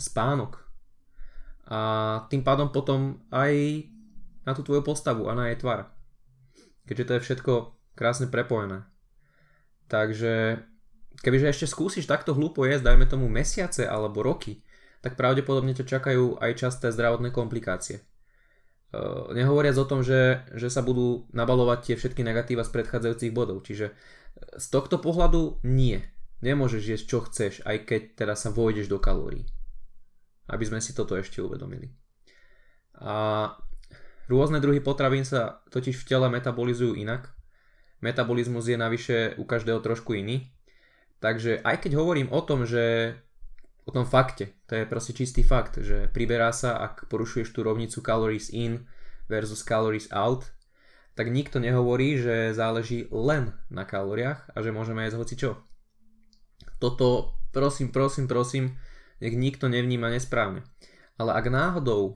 spánok. 0.00 0.63
A 1.68 1.80
tým 2.28 2.44
pádom 2.44 2.68
potom 2.68 3.24
aj 3.32 3.84
na 4.44 4.52
tú 4.52 4.60
tvoju 4.60 4.84
postavu 4.84 5.28
a 5.28 5.36
na 5.36 5.48
jej 5.48 5.58
tvar. 5.60 5.92
Keďže 6.84 7.06
to 7.08 7.14
je 7.16 7.24
všetko 7.24 7.52
krásne 7.96 8.28
prepojené. 8.28 8.84
Takže 9.88 10.60
kebyže 11.24 11.52
ešte 11.52 11.66
skúsiš 11.68 12.04
takto 12.04 12.36
hlúpo 12.36 12.68
jesť, 12.68 12.92
dajme 12.92 13.08
tomu 13.08 13.26
mesiace 13.32 13.88
alebo 13.88 14.20
roky, 14.20 14.60
tak 15.00 15.16
pravdepodobne 15.16 15.72
ťa 15.76 15.84
čakajú 15.84 16.40
aj 16.40 16.52
časté 16.56 16.88
zdravotné 16.92 17.32
komplikácie. 17.32 18.04
Uh, 18.94 19.32
nehovoriac 19.34 19.74
o 19.80 19.88
tom, 19.88 20.06
že, 20.06 20.46
že 20.54 20.70
sa 20.70 20.80
budú 20.80 21.26
nabalovať 21.34 21.78
tie 21.92 21.94
všetky 21.98 22.22
negatíva 22.22 22.62
z 22.62 22.72
predchádzajúcich 22.72 23.34
bodov. 23.34 23.66
Čiže 23.66 23.90
e, 23.90 23.92
z 24.54 24.66
tohto 24.70 25.02
pohľadu 25.02 25.66
nie. 25.66 25.98
Nemôžeš 26.46 26.82
jesť 26.94 27.06
čo 27.10 27.18
chceš, 27.26 27.52
aj 27.66 27.90
keď 27.90 28.02
teda 28.14 28.34
sa 28.38 28.54
vojdeš 28.54 28.86
do 28.86 29.02
kalórií. 29.02 29.50
Aby 30.50 30.64
sme 30.68 30.78
si 30.80 30.92
toto 30.92 31.16
ešte 31.16 31.40
uvedomili. 31.40 31.88
A 33.00 33.48
rôzne 34.28 34.60
druhy 34.60 34.84
potravín 34.84 35.24
sa 35.24 35.64
totiž 35.72 36.04
v 36.04 36.08
tele 36.08 36.26
metabolizujú 36.28 36.94
inak. 36.96 37.32
Metabolizmus 38.04 38.68
je 38.68 38.76
navyše 38.76 39.16
u 39.40 39.48
každého 39.48 39.80
trošku 39.80 40.12
iný 40.14 40.54
Takže 41.24 41.64
aj 41.64 41.88
keď 41.88 41.96
hovorím 41.96 42.28
o 42.36 42.44
tom, 42.44 42.68
že 42.68 43.16
o 43.88 43.90
tom 43.96 44.04
fakte, 44.04 44.52
to 44.68 44.76
je 44.76 44.84
proste 44.84 45.16
čistý 45.16 45.40
fakt, 45.40 45.80
že 45.80 46.12
priberá 46.12 46.52
sa, 46.52 46.76
ak 46.76 47.08
porušuješ 47.08 47.48
tú 47.48 47.64
rovnicu 47.64 48.04
calories 48.04 48.52
in 48.52 48.84
versus 49.24 49.64
calories 49.64 50.04
out, 50.12 50.44
tak 51.16 51.32
nikto 51.32 51.64
nehovorí, 51.64 52.20
že 52.20 52.52
záleží 52.52 53.08
len 53.08 53.56
na 53.72 53.88
kalóriách 53.88 54.52
a 54.52 54.56
že 54.60 54.68
môžeme 54.68 55.08
jesť 55.08 55.16
hoci 55.16 55.34
čo. 55.40 55.50
Toto 56.76 57.40
prosím, 57.56 57.88
prosím, 57.88 58.28
prosím, 58.28 58.76
nech 59.18 59.34
nikto 59.34 59.70
nevníma 59.70 60.10
nesprávne. 60.10 60.66
Ale 61.14 61.34
ak 61.34 61.46
náhodou 61.46 62.02
e, 62.10 62.14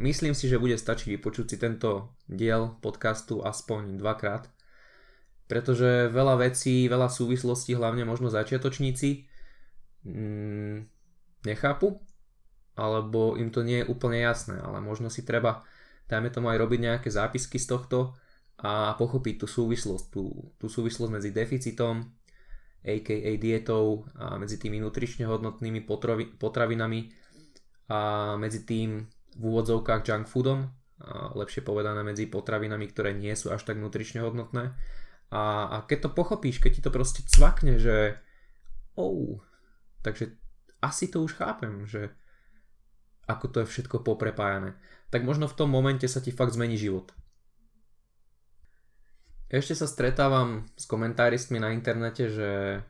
myslím 0.00 0.32
si, 0.32 0.48
že 0.48 0.60
bude 0.60 0.76
stačiť 0.76 1.16
vypočuť 1.16 1.46
si 1.52 1.56
tento 1.60 2.16
diel 2.24 2.76
podcastu 2.80 3.44
aspoň 3.44 4.00
dvakrát, 4.00 4.48
pretože 5.46 6.10
veľa 6.10 6.42
vecí, 6.42 6.90
veľa 6.90 7.06
súvislostí, 7.06 7.78
hlavne 7.78 8.02
možno 8.02 8.32
začiatočníci 8.32 9.30
mm, 10.02 10.76
nechápu, 11.46 12.02
alebo 12.76 13.38
im 13.38 13.48
to 13.54 13.62
nie 13.62 13.82
je 13.82 13.88
úplne 13.88 14.20
jasné, 14.20 14.58
ale 14.58 14.82
možno 14.82 15.08
si 15.08 15.22
treba, 15.22 15.62
dajme 16.10 16.28
tomu 16.34 16.50
aj 16.50 16.60
robiť 16.60 16.80
nejaké 16.82 17.08
zápisky 17.08 17.56
z 17.62 17.66
tohto 17.72 18.18
a 18.60 18.96
pochopiť 18.98 19.44
tú 19.44 19.46
súvislosť, 19.46 20.04
tú, 20.10 20.52
tú 20.58 20.66
súvislosť 20.66 21.12
medzi 21.12 21.30
deficitom, 21.30 22.04
aka 22.86 23.34
dietou 23.36 24.06
a 24.14 24.38
medzi 24.38 24.62
tými 24.62 24.78
nutrične 24.78 25.26
hodnotnými 25.26 25.82
potravi, 25.82 26.38
potravinami 26.38 27.10
a 27.90 28.34
medzi 28.38 28.62
tým, 28.62 29.02
v 29.36 29.42
úvodzovkách 29.42 30.06
junk 30.06 30.30
foodom, 30.30 30.70
lepšie 31.36 31.60
povedané 31.60 32.00
medzi 32.00 32.24
potravinami, 32.24 32.88
ktoré 32.88 33.12
nie 33.12 33.34
sú 33.36 33.52
až 33.52 33.68
tak 33.68 33.76
nutrične 33.76 34.24
hodnotné. 34.24 34.72
A, 35.28 35.42
a 35.68 35.76
keď 35.84 36.08
to 36.08 36.10
pochopíš, 36.16 36.62
keď 36.62 36.70
ti 36.72 36.82
to 36.86 36.94
proste 36.94 37.26
cvakne, 37.26 37.76
že 37.76 38.16
oh, 38.96 39.42
takže 40.00 40.38
asi 40.80 41.10
to 41.10 41.20
už 41.26 41.36
chápem, 41.36 41.84
že 41.84 42.14
ako 43.26 43.46
to 43.50 43.56
je 43.62 43.66
všetko 43.66 44.06
poprepájané, 44.06 44.78
tak 45.10 45.26
možno 45.26 45.50
v 45.50 45.56
tom 45.58 45.68
momente 45.68 46.06
sa 46.06 46.22
ti 46.22 46.30
fakt 46.30 46.54
zmení 46.54 46.78
život. 46.78 47.10
Ešte 49.46 49.78
sa 49.78 49.86
stretávam 49.86 50.66
s 50.74 50.90
komentáristmi 50.90 51.62
na 51.62 51.70
internete, 51.70 52.26
že 52.26 52.82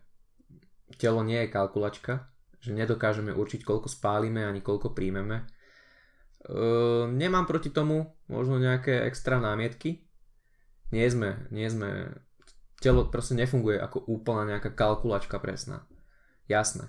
telo 0.97 1.21
nie 1.21 1.45
je 1.45 1.53
kalkulačka, 1.53 2.33
že 2.65 2.73
nedokážeme 2.73 3.37
určiť, 3.37 3.61
koľko 3.61 3.93
spálime 3.93 4.41
ani 4.41 4.65
koľko 4.65 4.97
príjmeme. 4.97 5.45
E, 5.45 5.45
nemám 7.13 7.45
proti 7.45 7.69
tomu 7.69 8.17
možno 8.33 8.57
nejaké 8.57 9.05
extra 9.05 9.37
námietky. 9.37 10.09
Nie 10.95 11.05
sme, 11.13 11.45
nie 11.53 11.69
sme, 11.69 12.17
telo 12.81 13.05
proste 13.13 13.37
nefunguje 13.37 13.77
ako 13.77 14.09
úplná 14.09 14.49
nejaká 14.49 14.73
kalkulačka 14.73 15.37
presná. 15.37 15.85
Jasné. 16.49 16.89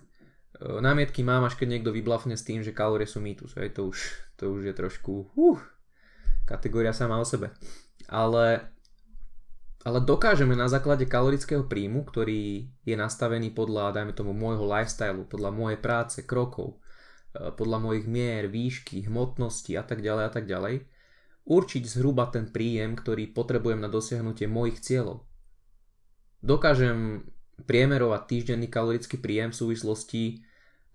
E, 0.56 0.80
námietky 0.80 1.28
mám, 1.28 1.44
až 1.44 1.60
keď 1.60 1.76
niekto 1.76 1.92
vyblafne 1.92 2.40
s 2.40 2.48
tým, 2.48 2.64
že 2.64 2.72
kalórie 2.72 3.10
sú 3.10 3.20
mýtus. 3.20 3.60
Hej, 3.60 3.76
to, 3.76 3.92
už, 3.92 4.00
to 4.40 4.48
už 4.48 4.72
je 4.72 4.74
trošku 4.74 5.28
uh, 5.36 5.60
kategória 6.48 6.96
sama 6.96 7.20
o 7.20 7.28
sebe. 7.28 7.52
Ale 8.08 8.77
ale 9.88 10.04
dokážeme 10.04 10.52
na 10.52 10.68
základe 10.68 11.08
kalorického 11.08 11.64
príjmu, 11.64 12.04
ktorý 12.04 12.68
je 12.84 12.96
nastavený 13.00 13.56
podľa, 13.56 13.96
dajme 13.96 14.12
tomu, 14.12 14.36
môjho 14.36 14.68
lifestylu, 14.68 15.24
podľa 15.32 15.56
mojej 15.56 15.80
práce, 15.80 16.28
krokov, 16.28 16.84
e, 17.32 17.56
podľa 17.56 17.80
mojich 17.80 18.04
mier, 18.04 18.52
výšky, 18.52 19.08
hmotnosti 19.08 19.72
a 19.80 19.88
tak 19.88 20.04
ďalej 20.04 20.24
a 20.28 20.32
tak 20.36 20.44
ďalej, 20.44 20.84
určiť 21.48 21.84
zhruba 21.88 22.28
ten 22.28 22.52
príjem, 22.52 23.00
ktorý 23.00 23.32
potrebujem 23.32 23.80
na 23.80 23.88
dosiahnutie 23.88 24.52
mojich 24.52 24.84
cieľov. 24.84 25.24
Dokážem 26.44 27.24
priemerovať 27.64 28.22
týždenný 28.28 28.68
kalorický 28.68 29.16
príjem 29.24 29.56
v 29.56 29.60
súvislosti 29.64 30.24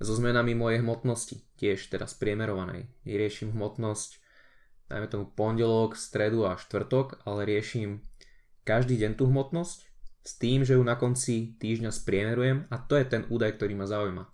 so 0.05 0.12
zmenami 0.12 0.52
mojej 0.52 0.85
hmotnosti, 0.85 1.40
tiež 1.57 1.88
teraz 1.88 2.12
priemerovanej. 2.12 2.92
Riešim 3.09 3.57
hmotnosť, 3.57 4.20
dajme 4.92 5.09
tomu 5.09 5.24
pondelok, 5.33 5.96
stredu 5.96 6.44
a 6.44 6.61
štvrtok, 6.61 7.24
ale 7.24 7.48
riešim 7.48 8.12
každý 8.62 8.98
deň 8.98 9.18
tú 9.18 9.27
hmotnosť 9.29 9.79
s 10.22 10.33
tým, 10.38 10.62
že 10.62 10.79
ju 10.79 10.83
na 10.87 10.94
konci 10.94 11.59
týždňa 11.59 11.90
spriemerujem 11.90 12.70
a 12.70 12.77
to 12.79 12.94
je 12.94 13.05
ten 13.07 13.22
údaj, 13.27 13.59
ktorý 13.59 13.75
ma 13.75 13.87
zaujíma. 13.90 14.25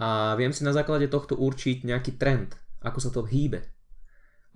A 0.00 0.34
viem 0.34 0.50
si 0.50 0.66
na 0.66 0.74
základe 0.74 1.06
tohto 1.06 1.38
určiť 1.38 1.86
nejaký 1.86 2.18
trend, 2.18 2.56
ako 2.82 2.98
sa 2.98 3.10
to 3.12 3.22
hýbe, 3.22 3.62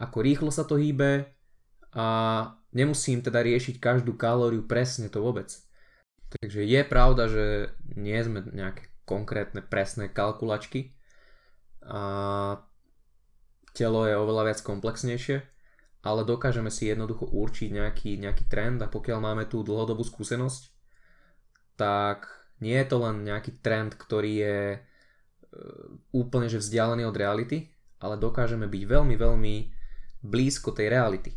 ako 0.01 0.19
rýchlo 0.25 0.51
sa 0.51 0.65
to 0.65 0.81
hýbe 0.81 1.31
a 1.95 2.07
nemusím 2.73 3.21
teda 3.21 3.45
riešiť 3.45 3.79
každú 3.79 4.17
kalóriu 4.17 4.65
presne 4.65 5.13
to 5.13 5.21
vôbec. 5.23 5.53
Takže 6.29 6.65
je 6.65 6.81
pravda, 6.85 7.25
že 7.29 7.45
nie 7.97 8.19
sme 8.21 8.45
nejaké 8.45 8.89
konkrétne 9.09 9.65
presné 9.65 10.13
kalkulačky 10.13 10.93
a 11.89 12.61
telo 13.73 14.05
je 14.05 14.13
oveľa 14.13 14.53
viac 14.53 14.61
komplexnejšie 14.61 15.58
ale 16.03 16.23
dokážeme 16.23 16.71
si 16.71 16.87
jednoducho 16.87 17.27
určiť 17.27 17.69
nejaký, 17.75 18.11
nejaký 18.23 18.45
trend 18.47 18.79
a 18.83 18.89
pokiaľ 18.91 19.19
máme 19.19 19.45
tú 19.51 19.67
dlhodobú 19.67 20.07
skúsenosť, 20.07 20.71
tak 21.75 22.31
nie 22.63 22.75
je 22.79 22.87
to 22.87 22.97
len 23.03 23.27
nejaký 23.27 23.59
trend, 23.63 23.95
ktorý 23.95 24.33
je 24.39 24.59
e, 24.75 24.79
úplne 26.15 26.47
že 26.47 26.63
vzdialený 26.63 27.07
od 27.07 27.19
reality, 27.19 27.71
ale 27.99 28.19
dokážeme 28.19 28.71
byť 28.71 28.83
veľmi, 28.87 29.15
veľmi 29.19 29.55
blízko 30.23 30.71
tej 30.75 30.91
reality. 30.91 31.35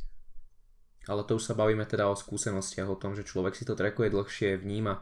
Ale 1.10 1.26
to 1.26 1.42
už 1.42 1.50
sa 1.50 1.58
bavíme 1.58 1.86
teda 1.90 2.06
o 2.10 2.18
skúsenostiach, 2.18 2.86
o 2.86 2.98
tom, 2.98 3.18
že 3.18 3.26
človek 3.26 3.58
si 3.58 3.66
to 3.66 3.74
trekuje 3.74 4.14
dlhšie, 4.14 4.62
vníma, 4.62 4.94
e, 4.98 5.02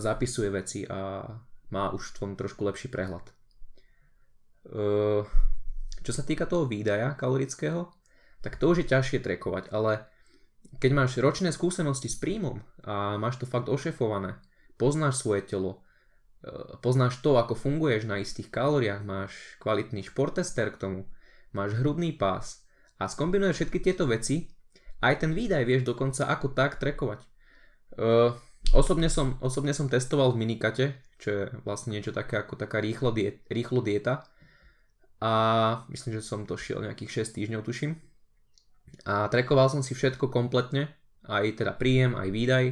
zapisuje 0.00 0.48
veci 0.52 0.84
a 0.84 1.24
má 1.72 1.84
už 1.96 2.12
v 2.12 2.16
tom 2.20 2.30
trošku 2.36 2.64
lepší 2.64 2.92
prehľad. 2.92 3.24
E, 3.24 3.32
čo 6.00 6.12
sa 6.12 6.24
týka 6.24 6.48
toho 6.48 6.64
výdaja 6.64 7.12
kalorického, 7.16 7.99
tak 8.40 8.56
to 8.56 8.72
už 8.72 8.84
je 8.84 8.90
ťažšie 8.90 9.20
trekovať, 9.20 9.72
ale 9.72 10.08
keď 10.80 10.90
máš 10.96 11.20
ročné 11.20 11.52
skúsenosti 11.52 12.08
s 12.08 12.16
príjmom 12.16 12.64
a 12.84 13.20
máš 13.20 13.40
to 13.40 13.46
fakt 13.48 13.68
ošefované, 13.68 14.40
poznáš 14.80 15.20
svoje 15.20 15.44
telo, 15.44 15.84
e, 16.40 16.78
poznáš 16.80 17.20
to, 17.20 17.36
ako 17.36 17.52
funguješ 17.52 18.08
na 18.08 18.20
istých 18.20 18.48
kalóriách, 18.48 19.04
máš 19.04 19.32
kvalitný 19.60 20.06
športester 20.06 20.72
k 20.72 20.80
tomu, 20.80 21.00
máš 21.52 21.76
hrudný 21.76 22.16
pás 22.16 22.64
a 22.96 23.08
skombinuješ 23.10 23.60
všetky 23.60 23.78
tieto 23.84 24.08
veci, 24.08 24.48
aj 25.00 25.24
ten 25.24 25.32
výdaj 25.36 25.64
vieš 25.64 25.82
dokonca 25.84 26.28
ako 26.28 26.52
tak 26.52 26.76
trekovať. 26.76 27.24
Uh, 27.96 28.36
osobne, 28.76 29.08
som, 29.08 29.40
osobne 29.40 29.72
som 29.72 29.88
testoval 29.88 30.36
v 30.36 30.44
minikate, 30.44 31.00
čo 31.16 31.28
je 31.28 31.42
vlastne 31.64 31.96
niečo 31.96 32.12
také 32.12 32.36
ako 32.36 32.60
taká 32.60 32.84
rýchlo, 32.84 33.08
diet, 33.10 33.40
rýchlo 33.48 33.80
dieta 33.80 34.28
a 35.20 35.32
myslím, 35.88 36.20
že 36.20 36.22
som 36.24 36.44
to 36.44 36.60
šiel 36.60 36.84
nejakých 36.84 37.24
6 37.24 37.40
týždňov 37.40 37.64
tuším 37.64 37.96
a 39.04 39.26
trekoval 39.32 39.72
som 39.72 39.80
si 39.80 39.96
všetko 39.96 40.28
kompletne, 40.28 40.92
aj 41.24 41.62
teda 41.62 41.72
príjem, 41.76 42.18
aj 42.18 42.28
výdaj, 42.28 42.64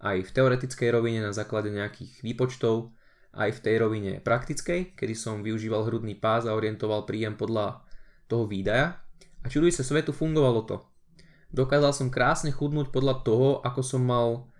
aj 0.00 0.16
v 0.24 0.30
teoretickej 0.32 0.88
rovine 0.90 1.20
na 1.20 1.32
základe 1.36 1.68
nejakých 1.68 2.24
výpočtov, 2.24 2.90
aj 3.36 3.60
v 3.60 3.62
tej 3.62 3.74
rovine 3.78 4.12
praktickej, 4.18 4.98
kedy 4.98 5.14
som 5.14 5.46
využíval 5.46 5.86
hrudný 5.86 6.18
pás 6.18 6.48
a 6.48 6.56
orientoval 6.56 7.06
príjem 7.06 7.38
podľa 7.38 7.86
toho 8.26 8.50
výdaja. 8.50 8.98
A 9.40 9.46
čuduj 9.46 9.70
sa 9.70 9.86
svetu, 9.86 10.10
fungovalo 10.10 10.66
to. 10.66 10.76
Dokázal 11.50 11.94
som 11.94 12.08
krásne 12.10 12.50
chudnúť 12.50 12.90
podľa 12.90 13.22
toho, 13.22 13.48
ako 13.62 13.80
som 13.82 14.02
mal, 14.02 14.50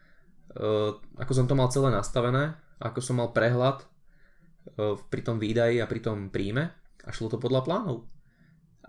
uh, 0.54 0.94
ako 1.18 1.32
som 1.34 1.46
to 1.50 1.58
mal 1.58 1.70
celé 1.70 1.90
nastavené, 1.90 2.54
ako 2.78 2.98
som 3.02 3.18
mal 3.18 3.34
prehľad 3.34 3.82
uh, 3.82 4.98
pri 5.10 5.20
tom 5.22 5.42
výdaji 5.42 5.82
a 5.82 5.90
pri 5.90 6.00
tom 6.02 6.30
príjme. 6.30 6.70
A 7.02 7.10
šlo 7.10 7.32
to 7.32 7.42
podľa 7.42 7.66
plánov 7.66 8.06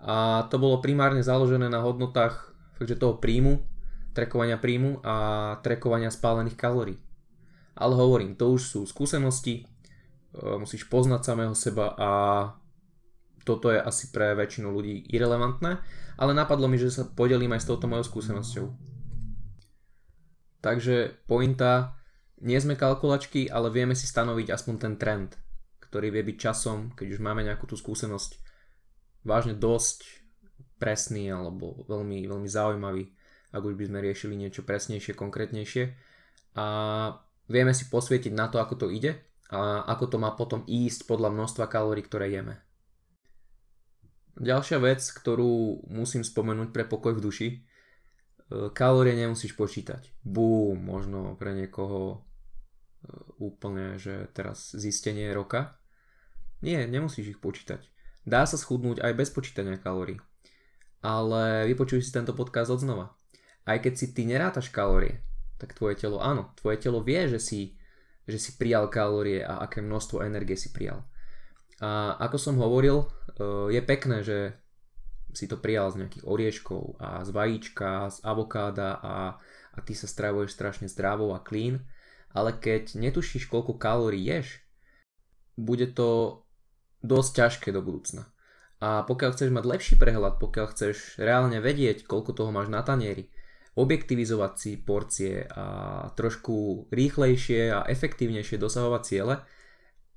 a 0.02 0.46
to 0.50 0.58
bolo 0.58 0.82
primárne 0.82 1.22
založené 1.22 1.70
na 1.70 1.78
hodnotách 1.78 2.50
takže 2.82 2.98
toho 2.98 3.22
príjmu, 3.22 3.62
trekovania 4.10 4.58
príjmu 4.58 4.98
a 5.06 5.14
trekovania 5.62 6.10
spálených 6.10 6.58
kalórií. 6.58 6.98
Ale 7.78 7.94
hovorím, 7.94 8.34
to 8.34 8.50
už 8.50 8.62
sú 8.66 8.80
skúsenosti, 8.82 9.62
e, 9.62 10.58
musíš 10.58 10.90
poznať 10.90 11.22
samého 11.22 11.54
seba 11.54 11.94
a 11.94 12.10
toto 13.46 13.70
je 13.70 13.78
asi 13.78 14.10
pre 14.10 14.34
väčšinu 14.34 14.74
ľudí 14.74 15.06
irrelevantné, 15.14 15.78
ale 16.18 16.32
napadlo 16.34 16.66
mi, 16.66 16.78
že 16.78 16.90
sa 16.90 17.06
podelím 17.06 17.54
aj 17.54 17.62
s 17.62 17.68
touto 17.70 17.86
mojou 17.86 18.06
skúsenosťou. 18.06 18.66
Takže 20.62 21.26
pointa, 21.26 21.98
nie 22.42 22.58
sme 22.58 22.78
kalkulačky, 22.78 23.50
ale 23.50 23.70
vieme 23.70 23.94
si 23.94 24.06
stanoviť 24.06 24.50
aspoň 24.50 24.74
ten 24.78 24.94
trend, 24.98 25.30
ktorý 25.78 26.10
vie 26.10 26.22
byť 26.22 26.36
časom, 26.38 26.94
keď 26.94 27.18
už 27.18 27.20
máme 27.22 27.42
nejakú 27.46 27.66
tú 27.66 27.74
skúsenosť, 27.74 28.42
vážne 29.22 29.54
dosť 29.54 30.22
presný 30.82 31.30
alebo 31.30 31.86
veľmi, 31.86 32.26
veľmi 32.26 32.48
zaujímavý, 32.50 33.06
ak 33.54 33.62
už 33.62 33.74
by 33.78 33.84
sme 33.86 33.98
riešili 34.02 34.34
niečo 34.34 34.66
presnejšie, 34.66 35.14
konkrétnejšie. 35.14 35.84
A 36.58 36.66
vieme 37.46 37.72
si 37.72 37.86
posvietiť 37.86 38.34
na 38.34 38.50
to, 38.50 38.58
ako 38.58 38.74
to 38.74 38.86
ide 38.90 39.22
a 39.52 39.86
ako 39.86 40.04
to 40.10 40.16
má 40.18 40.34
potom 40.34 40.66
ísť 40.66 41.06
podľa 41.06 41.30
množstva 41.30 41.70
kalórií, 41.70 42.02
ktoré 42.02 42.32
jeme. 42.32 42.58
Ďalšia 44.40 44.80
vec, 44.80 45.04
ktorú 45.04 45.84
musím 45.92 46.24
spomenúť 46.24 46.72
pre 46.72 46.88
pokoj 46.88 47.12
v 47.12 47.20
duši, 47.20 47.48
e, 47.52 47.58
kalórie 48.72 49.12
nemusíš 49.12 49.52
počítať. 49.52 50.08
Bú, 50.24 50.72
možno 50.72 51.36
pre 51.36 51.52
niekoho 51.52 52.00
e, 52.08 52.18
úplne, 53.44 54.00
že 54.00 54.32
teraz 54.32 54.72
zistenie 54.72 55.28
roka. 55.36 55.76
Nie, 56.64 56.88
nemusíš 56.88 57.36
ich 57.36 57.40
počítať. 57.44 57.91
Dá 58.22 58.46
sa 58.46 58.54
schudnúť 58.54 59.02
aj 59.02 59.12
bez 59.18 59.28
počítania 59.34 59.78
kalórií. 59.78 60.22
Ale 61.02 61.66
vypočuj 61.66 62.06
si 62.06 62.14
tento 62.14 62.30
podcast 62.32 62.70
odznova. 62.70 63.18
Aj 63.66 63.78
keď 63.82 63.92
si 63.98 64.06
ty 64.14 64.22
nerátaš 64.22 64.70
kalórie, 64.70 65.22
tak 65.58 65.74
tvoje 65.74 65.98
telo 65.98 66.22
áno, 66.22 66.54
tvoje 66.58 66.78
telo 66.78 67.02
vie, 67.02 67.26
že 67.30 67.38
si, 67.42 67.78
že 68.26 68.38
si 68.38 68.54
prijal 68.58 68.90
kalórie 68.90 69.42
a 69.42 69.62
aké 69.66 69.82
množstvo 69.82 70.22
energie 70.22 70.54
si 70.54 70.70
prijal. 70.70 71.02
A 71.82 72.14
ako 72.18 72.38
som 72.38 72.54
hovoril, 72.62 73.02
e, 73.02 73.06
je 73.74 73.82
pekné, 73.82 74.22
že 74.22 74.54
si 75.34 75.50
to 75.50 75.58
prijal 75.58 75.90
z 75.90 76.06
nejakých 76.06 76.24
orieškov 76.28 77.02
a 77.02 77.26
z 77.26 77.30
vajíčka, 77.34 78.10
z 78.10 78.18
avokáda 78.22 79.02
a, 79.02 79.14
a 79.74 79.78
ty 79.82 79.96
sa 79.98 80.06
stravuješ 80.06 80.54
strašne 80.54 80.86
zdravo 80.86 81.34
a 81.34 81.42
clean, 81.42 81.82
ale 82.30 82.54
keď 82.54 82.94
netušíš, 82.94 83.48
koľko 83.50 83.80
kalórií 83.80 84.22
ješ, 84.28 84.60
bude 85.56 85.90
to 85.92 86.41
dosť 87.02 87.30
ťažké 87.34 87.68
do 87.74 87.82
budúcna. 87.82 88.26
A 88.82 89.06
pokiaľ 89.06 89.30
chceš 89.34 89.54
mať 89.54 89.64
lepší 89.66 89.94
prehľad, 89.94 90.42
pokiaľ 90.42 90.66
chceš 90.74 91.18
reálne 91.22 91.62
vedieť, 91.62 92.02
koľko 92.02 92.34
toho 92.34 92.50
máš 92.50 92.66
na 92.66 92.82
tanieri, 92.82 93.30
objektivizovať 93.78 94.52
si 94.58 94.70
porcie 94.76 95.46
a 95.48 96.08
trošku 96.12 96.88
rýchlejšie 96.90 97.70
a 97.72 97.86
efektívnejšie 97.86 98.58
dosahovať 98.58 99.02
ciele, 99.06 99.34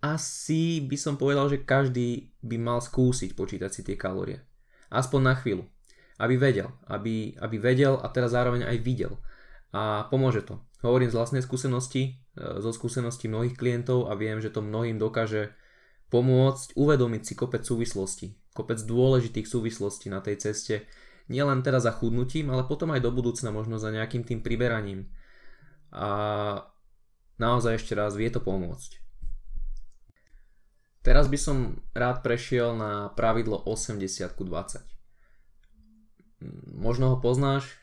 asi 0.04 0.86
by 0.86 0.98
som 0.98 1.16
povedal, 1.18 1.50
že 1.50 1.66
každý 1.66 2.36
by 2.46 2.58
mal 2.62 2.80
skúsiť 2.82 3.34
počítať 3.34 3.72
si 3.74 3.82
tie 3.82 3.98
kalórie. 3.98 4.44
Aspoň 4.94 5.22
na 5.22 5.34
chvíľu. 5.34 5.66
Aby 6.22 6.38
vedel. 6.38 6.70
Aby, 6.86 7.34
aby 7.42 7.58
vedel 7.58 7.98
a 7.98 8.08
teraz 8.14 8.34
zároveň 8.34 8.70
aj 8.70 8.78
videl. 8.86 9.18
A 9.74 10.06
pomôže 10.08 10.46
to. 10.46 10.62
Hovorím 10.86 11.10
z 11.10 11.18
vlastnej 11.18 11.44
skúsenosti, 11.44 12.22
e, 12.38 12.62
zo 12.62 12.70
skúsenosti 12.70 13.26
mnohých 13.26 13.58
klientov 13.58 14.08
a 14.08 14.14
viem, 14.14 14.38
že 14.40 14.54
to 14.54 14.62
mnohým 14.62 15.02
dokáže 15.02 15.52
pomôcť 16.10 16.78
uvedomiť 16.78 17.22
si 17.26 17.34
kopec 17.34 17.66
súvislostí, 17.66 18.38
kopec 18.54 18.80
dôležitých 18.82 19.48
súvislostí 19.50 20.08
na 20.10 20.22
tej 20.22 20.40
ceste, 20.40 20.86
nielen 21.28 21.66
teda 21.66 21.82
za 21.82 21.92
chudnutím, 21.92 22.54
ale 22.54 22.70
potom 22.70 22.94
aj 22.94 23.02
do 23.02 23.12
budúcna 23.12 23.50
možno 23.50 23.82
za 23.82 23.90
nejakým 23.90 24.24
tým 24.24 24.46
priberaním. 24.46 25.10
A 25.90 26.08
naozaj 27.42 27.82
ešte 27.82 27.98
raz 27.98 28.14
vie 28.14 28.30
to 28.30 28.44
pomôcť. 28.44 29.02
Teraz 31.06 31.30
by 31.30 31.38
som 31.38 31.86
rád 31.94 32.26
prešiel 32.26 32.74
na 32.74 33.14
pravidlo 33.14 33.62
80 33.62 34.02
ku 34.34 34.42
20. 34.42 34.82
Možno 36.74 37.14
ho 37.14 37.18
poznáš, 37.22 37.78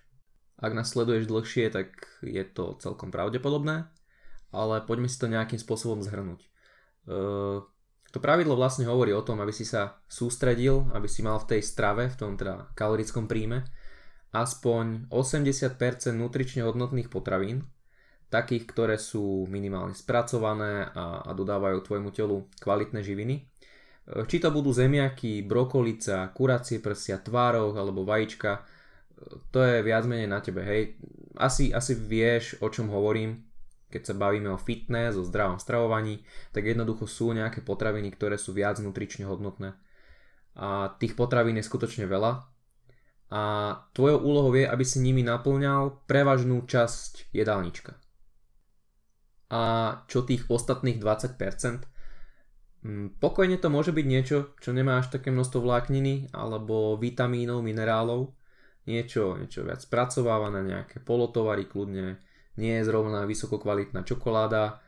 ak 0.58 0.74
nás 0.74 0.90
sleduješ 0.90 1.30
dlhšie, 1.30 1.70
tak 1.70 1.94
je 2.22 2.42
to 2.42 2.78
celkom 2.82 3.14
pravdepodobné, 3.14 3.90
ale 4.50 4.82
poďme 4.82 5.06
si 5.06 5.18
to 5.18 5.30
nejakým 5.30 5.58
spôsobom 5.58 6.02
zhrnúť. 6.02 6.42
To 8.12 8.20
pravidlo 8.20 8.52
vlastne 8.60 8.84
hovorí 8.84 9.16
o 9.16 9.24
tom, 9.24 9.40
aby 9.40 9.56
si 9.56 9.64
sa 9.64 9.96
sústredil, 10.04 10.92
aby 10.92 11.08
si 11.08 11.24
mal 11.24 11.40
v 11.40 11.56
tej 11.56 11.60
strave, 11.64 12.12
v 12.12 12.16
tom 12.20 12.36
teda 12.36 12.68
kalorickom 12.76 13.24
príjme, 13.24 13.64
aspoň 14.36 15.08
80% 15.08 16.12
nutrične 16.12 16.60
hodnotných 16.64 17.08
potravín, 17.08 17.64
takých, 18.28 18.64
ktoré 18.68 18.96
sú 19.00 19.48
minimálne 19.48 19.96
spracované 19.96 20.92
a, 20.92 21.24
a 21.24 21.30
dodávajú 21.32 21.84
tvojmu 21.84 22.10
telu 22.12 22.48
kvalitné 22.60 23.00
živiny. 23.00 23.34
E, 23.36 23.42
či 24.28 24.40
to 24.40 24.48
budú 24.48 24.72
zemiaky, 24.72 25.44
brokolica, 25.44 26.28
kuracie 26.32 26.80
prsia, 26.80 27.20
tvárov 27.20 27.76
alebo 27.76 28.08
vajíčka, 28.08 28.50
e, 28.56 28.60
to 29.52 29.60
je 29.60 29.84
viac 29.84 30.04
menej 30.04 30.28
na 30.28 30.40
tebe, 30.40 30.64
hej. 30.64 30.96
Asi, 31.36 31.72
asi 31.72 31.96
vieš, 31.96 32.60
o 32.64 32.68
čom 32.72 32.88
hovorím, 32.88 33.51
keď 33.92 34.02
sa 34.08 34.14
bavíme 34.16 34.48
o 34.48 34.56
fitness, 34.56 35.20
o 35.20 35.28
zdravom 35.28 35.60
stravovaní, 35.60 36.24
tak 36.56 36.64
jednoducho 36.64 37.04
sú 37.04 37.36
nejaké 37.36 37.60
potraviny, 37.60 38.08
ktoré 38.16 38.40
sú 38.40 38.56
viac 38.56 38.80
nutrične 38.80 39.28
hodnotné. 39.28 39.76
A 40.56 40.96
tých 40.96 41.12
potravín 41.12 41.60
je 41.60 41.68
skutočne 41.68 42.08
veľa. 42.08 42.48
A 43.32 43.42
tvojou 43.92 44.24
úlohou 44.24 44.52
je, 44.56 44.64
aby 44.64 44.84
si 44.84 45.04
nimi 45.04 45.20
naplňal 45.20 46.08
prevažnú 46.08 46.64
časť 46.64 47.32
jedálnička 47.36 48.02
a 49.52 49.62
čo 50.08 50.24
tých 50.24 50.48
ostatných 50.48 50.96
20%. 50.96 51.84
Mm, 52.82 53.20
pokojne 53.20 53.60
to 53.60 53.68
môže 53.68 53.92
byť 53.92 54.06
niečo, 54.08 54.56
čo 54.58 54.72
nemá 54.72 54.98
až 54.98 55.12
také 55.12 55.28
množstvo 55.28 55.60
vlákniny 55.60 56.32
alebo 56.32 56.96
vitamínov, 56.96 57.60
minerálov, 57.60 58.32
niečo, 58.88 59.36
niečo 59.36 59.62
viac 59.62 59.84
spracovávané, 59.84 60.64
nejaké 60.64 61.04
polotovary 61.04 61.68
kľudne, 61.68 62.16
nie 62.56 62.80
je 62.80 62.86
zrovna 62.88 63.24
vysokokvalitná 63.24 64.04
čokoláda, 64.04 64.82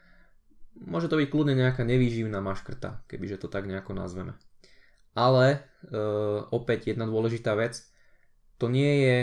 môže 0.80 1.08
to 1.08 1.20
byť 1.20 1.28
kľudne 1.30 1.54
nejaká 1.54 1.86
nevýživná 1.86 2.42
maškrta, 2.42 3.04
kebyže 3.06 3.40
to 3.40 3.48
tak 3.48 3.68
nejako 3.70 3.94
nazveme. 3.94 4.34
Ale 5.14 5.46
e, 5.54 5.58
opäť 6.50 6.90
jedna 6.90 7.06
dôležitá 7.06 7.54
vec, 7.54 7.80
to 8.58 8.66
nie 8.66 9.06
je 9.06 9.16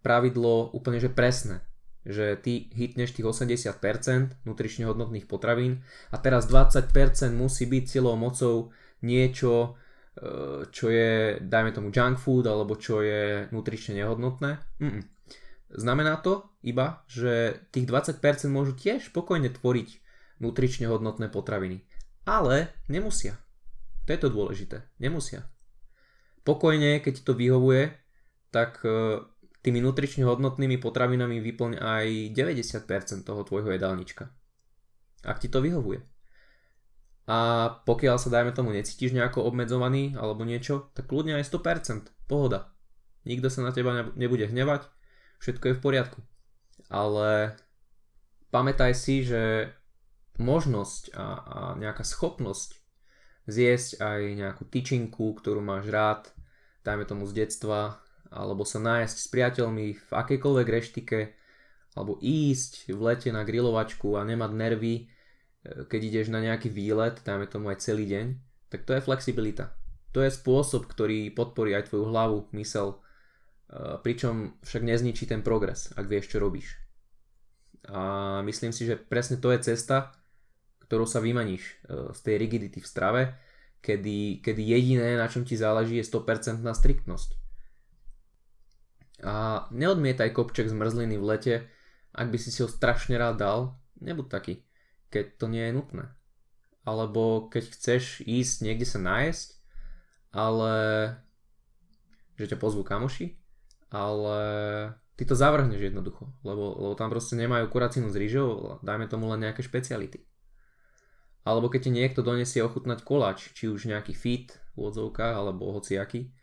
pravidlo 0.00 0.72
úplne 0.72 1.00
že 1.00 1.12
presné 1.12 1.64
že 2.04 2.36
ty 2.36 2.68
hitneš 2.68 3.16
tých 3.16 3.24
80% 3.24 4.44
nutrične 4.44 4.84
hodnotných 4.84 5.24
potravín 5.24 5.80
a 6.12 6.20
teraz 6.20 6.44
20% 6.44 6.92
musí 7.32 7.64
byť 7.64 7.84
silou 7.88 8.12
mocou 8.20 8.76
niečo, 9.00 9.80
e, 10.20 10.68
čo 10.68 10.86
je, 10.92 11.40
dajme 11.40 11.72
tomu 11.72 11.88
junk 11.88 12.20
food, 12.20 12.44
alebo 12.44 12.76
čo 12.76 13.00
je 13.00 13.48
nutrične 13.48 14.04
nehodnotné. 14.04 14.60
Mm-mm. 14.84 15.02
Znamená 15.74 16.22
to 16.22 16.46
iba, 16.62 17.02
že 17.10 17.58
tých 17.74 17.90
20% 17.90 18.22
môžu 18.46 18.72
tiež 18.78 19.10
spokojne 19.10 19.50
tvoriť 19.50 19.88
nutrične 20.38 20.86
hodnotné 20.86 21.26
potraviny. 21.28 21.82
Ale 22.24 22.72
nemusia. 22.86 23.36
To 24.06 24.14
je 24.14 24.20
to 24.20 24.28
dôležité. 24.32 24.86
Nemusia. 25.02 25.44
Pokojne, 26.44 27.00
keď 27.00 27.12
ti 27.20 27.22
to 27.24 27.32
vyhovuje, 27.32 27.92
tak 28.52 28.84
e, 28.84 29.24
tými 29.64 29.80
nutrične 29.80 30.28
hodnotnými 30.28 30.76
potravinami 30.76 31.40
vyplň 31.40 31.72
aj 31.80 32.06
90% 32.36 33.24
toho 33.24 33.40
tvojho 33.42 33.72
jedálnička. 33.72 34.28
Ak 35.24 35.40
ti 35.40 35.48
to 35.48 35.64
vyhovuje. 35.64 36.04
A 37.24 37.38
pokiaľ 37.88 38.20
sa 38.20 38.28
dajme 38.28 38.52
tomu 38.52 38.76
necítiš 38.76 39.16
nejako 39.16 39.48
obmedzovaný 39.48 40.12
alebo 40.20 40.44
niečo, 40.44 40.92
tak 40.92 41.08
kľudne 41.08 41.40
aj 41.40 41.48
100%. 41.48 42.12
Pohoda. 42.28 42.76
Nikto 43.24 43.48
sa 43.48 43.64
na 43.64 43.72
teba 43.72 44.12
nebude 44.20 44.44
hnevať, 44.44 44.84
všetko 45.40 45.64
je 45.70 45.76
v 45.78 45.82
poriadku. 45.82 46.18
Ale 46.90 47.58
pamätaj 48.54 48.92
si, 48.94 49.26
že 49.26 49.72
možnosť 50.38 51.14
a, 51.14 51.26
a 51.26 51.58
nejaká 51.78 52.02
schopnosť 52.02 52.84
zjesť 53.46 54.00
aj 54.00 54.20
nejakú 54.40 54.64
tyčinku, 54.68 55.36
ktorú 55.36 55.60
máš 55.60 55.88
rád, 55.92 56.22
dajme 56.84 57.04
tomu 57.04 57.24
z 57.28 57.44
detstva, 57.44 58.00
alebo 58.32 58.66
sa 58.66 58.82
nájsť 58.82 59.16
s 59.16 59.26
priateľmi 59.30 59.86
v 59.94 60.10
akejkoľvek 60.10 60.68
reštike, 60.68 61.20
alebo 61.94 62.18
ísť 62.18 62.90
v 62.90 63.00
lete 63.00 63.30
na 63.30 63.46
grilovačku 63.46 64.18
a 64.18 64.26
nemať 64.26 64.50
nervy, 64.50 64.94
e, 64.98 65.04
keď 65.86 66.00
ideš 66.02 66.26
na 66.34 66.42
nejaký 66.42 66.72
výlet, 66.72 67.22
dáme 67.22 67.46
tomu 67.46 67.70
aj 67.70 67.84
celý 67.84 68.10
deň, 68.10 68.26
tak 68.72 68.82
to 68.82 68.98
je 68.98 69.04
flexibilita. 69.04 69.70
To 70.10 70.22
je 70.22 70.30
spôsob, 70.34 70.90
ktorý 70.90 71.30
podporí 71.30 71.74
aj 71.78 71.90
tvoju 71.90 72.10
hlavu, 72.10 72.38
mysel, 72.58 72.98
pričom 73.74 74.54
však 74.62 74.82
nezničí 74.86 75.26
ten 75.26 75.42
progres, 75.42 75.90
ak 75.98 76.06
vieš, 76.06 76.30
čo 76.30 76.38
robíš. 76.38 76.78
A 77.90 78.40
myslím 78.46 78.72
si, 78.72 78.86
že 78.86 78.96
presne 78.96 79.36
to 79.36 79.50
je 79.50 79.74
cesta, 79.74 80.14
ktorou 80.86 81.04
sa 81.04 81.20
vymaníš 81.20 81.64
e, 81.64 81.74
z 82.14 82.20
tej 82.22 82.34
rigidity 82.40 82.78
v 82.80 82.86
strave, 82.86 83.22
kedy, 83.84 84.40
kedy 84.40 84.62
jediné, 84.62 85.20
na 85.20 85.28
čom 85.28 85.44
ti 85.44 85.58
záleží, 85.58 86.00
je 86.00 86.06
100% 86.06 86.64
striktnosť. 86.64 87.30
A 89.24 89.66
neodmietaj 89.74 90.32
kopček 90.32 90.70
zmrzliny 90.70 91.16
v 91.20 91.24
lete, 91.24 91.54
ak 92.14 92.30
by 92.30 92.38
si 92.38 92.54
si 92.54 92.62
ho 92.64 92.68
strašne 92.70 93.18
rád 93.18 93.36
dal, 93.42 93.60
nebuď 94.00 94.26
taký, 94.30 94.54
keď 95.10 95.24
to 95.36 95.46
nie 95.50 95.66
je 95.66 95.76
nutné. 95.76 96.04
Alebo 96.84 97.50
keď 97.50 97.74
chceš 97.74 98.22
ísť 98.24 98.64
niekde 98.64 98.86
sa 98.86 99.00
nájsť, 99.00 99.48
ale 100.30 100.72
že 102.36 102.50
ťa 102.50 102.58
pozvú 102.60 102.84
kamoši, 102.84 103.43
ale 103.94 104.38
ty 105.14 105.22
to 105.22 105.38
zavrhneš 105.38 105.78
jednoducho, 105.78 106.34
lebo, 106.42 106.74
lebo 106.74 106.94
tam 106.98 107.14
proste 107.14 107.38
nemajú 107.38 107.70
kuracinu 107.70 108.10
s 108.10 108.18
rýžou, 108.18 108.82
dajme 108.82 109.06
tomu 109.06 109.30
len 109.30 109.46
nejaké 109.46 109.62
špeciality. 109.62 110.26
Alebo 111.46 111.70
keď 111.70 111.86
ti 111.86 111.90
niekto 111.94 112.26
donesie 112.26 112.64
ochutnať 112.66 113.06
koláč, 113.06 113.54
či 113.54 113.70
už 113.70 113.86
nejaký 113.86 114.16
fit 114.16 114.58
v 114.74 114.90
odzovkách, 114.90 115.38
alebo 115.38 115.70
hociaký, 115.70 116.34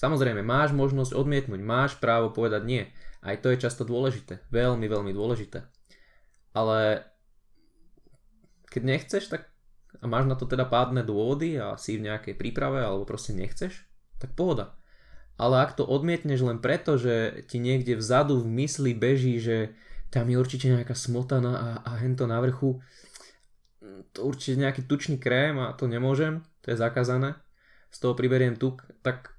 Samozrejme, 0.00 0.40
máš 0.40 0.72
možnosť 0.72 1.12
odmietnúť, 1.12 1.60
máš 1.60 1.92
právo 2.00 2.32
povedať 2.32 2.64
nie. 2.64 2.82
Aj 3.20 3.36
to 3.36 3.52
je 3.52 3.60
často 3.60 3.84
dôležité. 3.84 4.40
Veľmi, 4.48 4.88
veľmi 4.88 5.12
dôležité. 5.12 5.68
Ale 6.56 7.04
keď 8.72 8.82
nechceš, 8.88 9.28
tak 9.28 9.52
a 10.00 10.08
máš 10.08 10.24
na 10.24 10.40
to 10.40 10.48
teda 10.48 10.64
pádne 10.64 11.04
dôvody 11.04 11.60
a 11.60 11.76
si 11.76 12.00
v 12.00 12.08
nejakej 12.08 12.32
príprave 12.32 12.80
alebo 12.80 13.04
proste 13.04 13.36
nechceš, 13.36 13.84
tak 14.16 14.32
pohoda. 14.32 14.79
Ale 15.40 15.64
ak 15.64 15.80
to 15.80 15.88
odmietneš 15.88 16.44
len 16.44 16.60
preto, 16.60 17.00
že 17.00 17.40
ti 17.48 17.56
niekde 17.56 17.96
vzadu 17.96 18.44
v 18.44 18.60
mysli 18.60 18.92
beží, 18.92 19.40
že 19.40 19.72
tam 20.12 20.28
je 20.28 20.36
určite 20.36 20.68
nejaká 20.68 20.92
smotana 20.92 21.52
a, 21.56 21.68
a 21.80 21.90
hento 21.96 22.28
na 22.28 22.36
vrchu, 22.44 22.84
to 24.12 24.28
určite 24.28 24.60
nejaký 24.60 24.84
tučný 24.84 25.16
krém 25.16 25.56
a 25.56 25.72
to 25.72 25.88
nemôžem, 25.88 26.44
to 26.60 26.74
je 26.74 26.76
zakázané, 26.76 27.40
z 27.88 27.96
toho 28.04 28.12
priberiem 28.12 28.58
tuk, 28.58 28.84
tak 29.00 29.32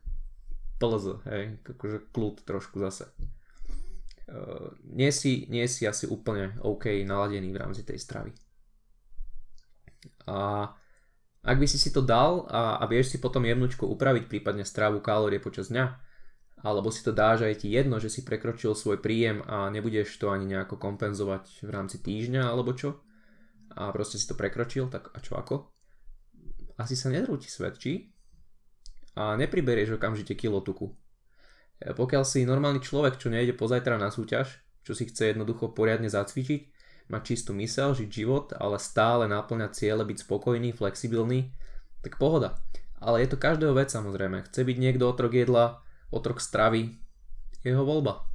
plz, 0.82 1.22
hej, 1.30 1.62
akože 1.62 2.10
kľud 2.10 2.42
trošku 2.42 2.82
zase. 2.82 3.14
Uh, 4.32 4.74
nie, 4.88 5.12
si, 5.14 5.46
nie 5.52 5.68
si 5.68 5.86
asi 5.86 6.10
úplne 6.10 6.58
OK 6.64 6.90
naladený 7.06 7.54
v 7.54 7.62
rámci 7.62 7.86
tej 7.86 8.00
stravy. 8.02 8.32
A 10.26 10.72
ak 11.42 11.58
by 11.58 11.66
si 11.66 11.82
si 11.82 11.90
to 11.90 12.06
dal 12.06 12.46
a, 12.50 12.78
a 12.78 12.84
vieš 12.86 13.14
si 13.14 13.18
potom 13.18 13.46
jemnučko 13.46 13.90
upraviť 13.90 14.30
prípadne 14.30 14.66
stravu 14.66 15.02
kalórie 15.02 15.42
počas 15.42 15.74
dňa, 15.74 15.86
alebo 16.62 16.94
si 16.94 17.02
to 17.02 17.10
dáš 17.10 17.46
aj 17.50 17.66
ti 17.66 17.74
jedno, 17.74 17.98
že 17.98 18.14
si 18.14 18.22
prekročil 18.22 18.78
svoj 18.78 19.02
príjem 19.02 19.42
a 19.50 19.74
nebudeš 19.74 20.14
to 20.22 20.30
ani 20.30 20.46
nejako 20.46 20.78
kompenzovať 20.78 21.66
v 21.66 21.70
rámci 21.74 21.98
týždňa 22.02 22.46
alebo 22.46 22.78
čo, 22.78 23.02
a 23.74 23.90
proste 23.90 24.22
si 24.22 24.30
to 24.30 24.38
prekročil, 24.38 24.92
tak 24.92 25.10
a 25.12 25.18
čo 25.24 25.40
ako? 25.40 25.74
Asi 26.78 26.94
sa 26.94 27.10
nezrúti 27.10 27.50
svet, 27.50 27.82
či? 27.82 28.12
a 29.16 29.36
nepriberieš 29.36 30.00
okamžite 30.00 30.36
kilo 30.40 30.64
tuku. 30.64 30.92
Pokiaľ 31.82 32.24
si 32.24 32.46
normálny 32.46 32.80
človek, 32.80 33.18
čo 33.18 33.34
nejde 33.34 33.58
pozajtra 33.58 33.98
na 33.98 34.14
súťaž, 34.14 34.62
čo 34.86 34.94
si 34.94 35.10
chce 35.10 35.34
jednoducho 35.34 35.74
poriadne 35.74 36.08
zacvičiť, 36.08 36.62
mať 37.12 37.36
čistú 37.36 37.52
mysel, 37.60 37.92
žiť 37.92 38.10
život, 38.10 38.56
ale 38.56 38.80
stále 38.80 39.28
naplňať 39.28 39.72
ciele, 39.76 40.08
byť 40.08 40.24
spokojný, 40.24 40.72
flexibilný, 40.72 41.52
tak 42.02 42.16
pohoda. 42.18 42.58
Ale 43.04 43.22
je 43.22 43.30
to 43.30 43.38
každého 43.38 43.76
vec 43.76 43.92
samozrejme. 43.92 44.48
Chce 44.48 44.64
byť 44.64 44.78
niekto 44.80 45.06
otrok 45.12 45.36
jedla, 45.36 45.84
otrok 46.10 46.40
stravy, 46.40 46.98
jeho 47.62 47.84
voľba. 47.84 48.26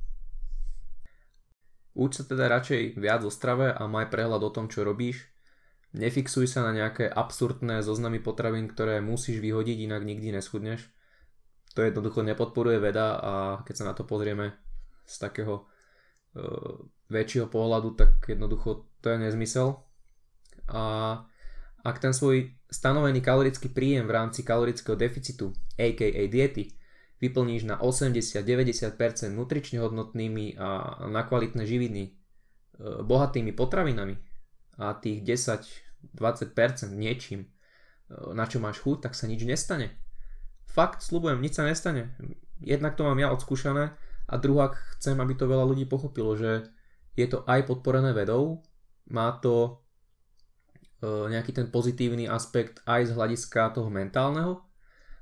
Uč 1.96 2.20
sa 2.20 2.24
teda 2.28 2.52
radšej 2.52 3.00
viac 3.00 3.24
o 3.24 3.32
strave 3.32 3.72
a 3.72 3.88
maj 3.88 4.12
prehľad 4.12 4.44
o 4.44 4.52
tom, 4.52 4.68
čo 4.68 4.84
robíš. 4.84 5.32
Nefixuj 5.96 6.44
sa 6.44 6.60
na 6.60 6.76
nejaké 6.76 7.08
absurdné 7.08 7.80
zoznamy 7.80 8.20
potravín, 8.20 8.68
ktoré 8.68 9.00
musíš 9.00 9.40
vyhodiť, 9.40 9.88
inak 9.88 10.04
nikdy 10.04 10.28
neschudneš. 10.36 10.92
To 11.72 11.80
jednoducho 11.80 12.20
nepodporuje 12.20 12.76
veda 12.76 13.16
a 13.16 13.32
keď 13.64 13.74
sa 13.80 13.84
na 13.88 13.94
to 13.96 14.04
pozrieme 14.04 14.52
z 15.08 15.14
takého 15.16 15.64
väčšieho 17.08 17.46
pohľadu, 17.46 17.94
tak 17.94 18.26
jednoducho 18.26 18.86
to 19.00 19.06
je 19.14 19.18
nezmysel. 19.18 19.82
A 20.70 20.82
ak 21.86 21.96
ten 22.02 22.10
svoj 22.10 22.50
stanovený 22.66 23.22
kalorický 23.22 23.70
príjem 23.70 24.10
v 24.10 24.16
rámci 24.18 24.42
kalorického 24.42 24.98
deficitu, 24.98 25.54
aka 25.78 26.26
diety, 26.26 26.74
vyplníš 27.22 27.62
na 27.64 27.78
80-90% 27.80 29.32
nutrične 29.32 29.80
hodnotnými 29.80 30.58
a 30.58 31.00
na 31.08 31.22
kvalitné 31.24 31.64
živiny 31.64 32.02
e, 32.04 32.10
bohatými 33.00 33.56
potravinami 33.56 34.20
a 34.76 34.92
tých 34.98 35.24
10-20% 35.24 36.92
niečím, 36.92 37.46
e, 37.46 37.48
na 38.36 38.44
čo 38.44 38.60
máš 38.60 38.84
chuť, 38.84 39.08
tak 39.08 39.12
sa 39.16 39.30
nič 39.30 39.46
nestane. 39.48 39.96
Fakt, 40.68 41.00
slubujem, 41.00 41.40
nič 41.40 41.56
sa 41.56 41.64
nestane. 41.64 42.12
Jednak 42.60 42.98
to 43.00 43.08
mám 43.08 43.16
ja 43.16 43.32
odskúšané 43.32 43.96
a 44.26 44.34
druhá 44.36 44.74
chcem, 44.98 45.14
aby 45.18 45.34
to 45.38 45.50
veľa 45.50 45.64
ľudí 45.66 45.86
pochopilo, 45.86 46.34
že 46.34 46.66
je 47.14 47.26
to 47.30 47.46
aj 47.46 47.64
podporené 47.64 48.12
vedou, 48.12 48.62
má 49.08 49.32
to 49.38 49.80
e, 51.00 51.30
nejaký 51.30 51.54
ten 51.54 51.70
pozitívny 51.70 52.26
aspekt 52.28 52.82
aj 52.84 53.08
z 53.08 53.14
hľadiska 53.14 53.72
toho 53.72 53.88
mentálneho, 53.88 54.66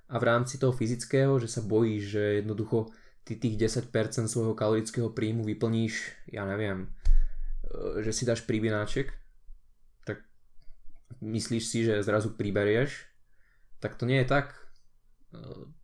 a 0.09 0.17
v 0.21 0.25
rámci 0.25 0.61
toho 0.61 0.73
fyzického, 0.73 1.41
že 1.41 1.49
sa 1.49 1.65
bojíš, 1.65 2.03
že 2.05 2.25
jednoducho 2.45 2.93
ty 3.25 3.41
tých 3.41 3.57
10% 3.57 3.91
svojho 4.29 4.53
kalorického 4.53 5.09
príjmu 5.09 5.49
vyplníš, 5.49 6.29
ja 6.29 6.45
neviem, 6.45 6.93
e, 7.65 8.05
že 8.05 8.13
si 8.13 8.29
dáš 8.29 8.45
príbináček, 8.45 9.11
tak 10.05 10.21
myslíš 11.25 11.65
si, 11.65 11.89
že 11.89 12.05
zrazu 12.05 12.37
priberieš, 12.37 13.09
tak 13.81 13.97
to 13.97 14.05
nie 14.05 14.21
je 14.21 14.29
tak. 14.29 14.53
E, 14.53 14.57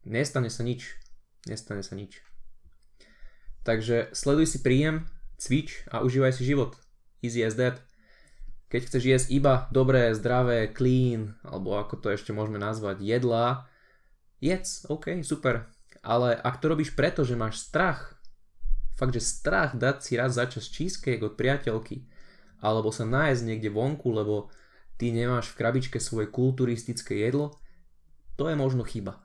nestane 0.04 0.52
sa 0.52 0.62
nič. 0.62 1.00
Nestane 1.48 1.80
sa 1.80 1.96
nič. 1.96 2.20
Takže 3.62 4.10
sleduj 4.16 4.46
si 4.48 4.58
príjem, 4.64 5.04
cvič 5.36 5.84
a 5.92 6.00
užívaj 6.00 6.36
si 6.36 6.48
život. 6.48 6.76
Easy 7.20 7.44
as 7.44 7.56
that. 7.60 7.80
Keď 8.70 8.80
chceš 8.86 9.02
jesť 9.02 9.28
iba 9.34 9.54
dobré, 9.74 10.14
zdravé, 10.14 10.70
clean, 10.70 11.34
alebo 11.42 11.74
ako 11.76 11.98
to 11.98 12.08
ešte 12.14 12.30
môžeme 12.30 12.62
nazvať, 12.62 13.02
jedlá, 13.02 13.66
jedz, 14.38 14.86
OK, 14.86 15.26
super. 15.26 15.66
Ale 16.00 16.38
ak 16.38 16.62
to 16.62 16.70
robíš 16.70 16.94
preto, 16.94 17.26
že 17.26 17.36
máš 17.36 17.60
strach, 17.60 18.16
fakt, 18.94 19.12
že 19.12 19.20
strach 19.20 19.74
dať 19.74 19.96
si 20.00 20.12
raz 20.14 20.38
za 20.38 20.46
čas 20.46 20.70
cheesecake 20.70 21.20
od 21.20 21.34
priateľky, 21.34 22.06
alebo 22.60 22.92
sa 22.94 23.08
nájsť 23.08 23.42
niekde 23.42 23.72
vonku, 23.72 24.08
lebo 24.12 24.52
ty 25.00 25.10
nemáš 25.10 25.52
v 25.52 25.58
krabičke 25.64 25.98
svoje 25.98 26.28
kulturistické 26.28 27.16
jedlo, 27.24 27.56
to 28.36 28.48
je 28.48 28.56
možno 28.56 28.84
chyba. 28.84 29.20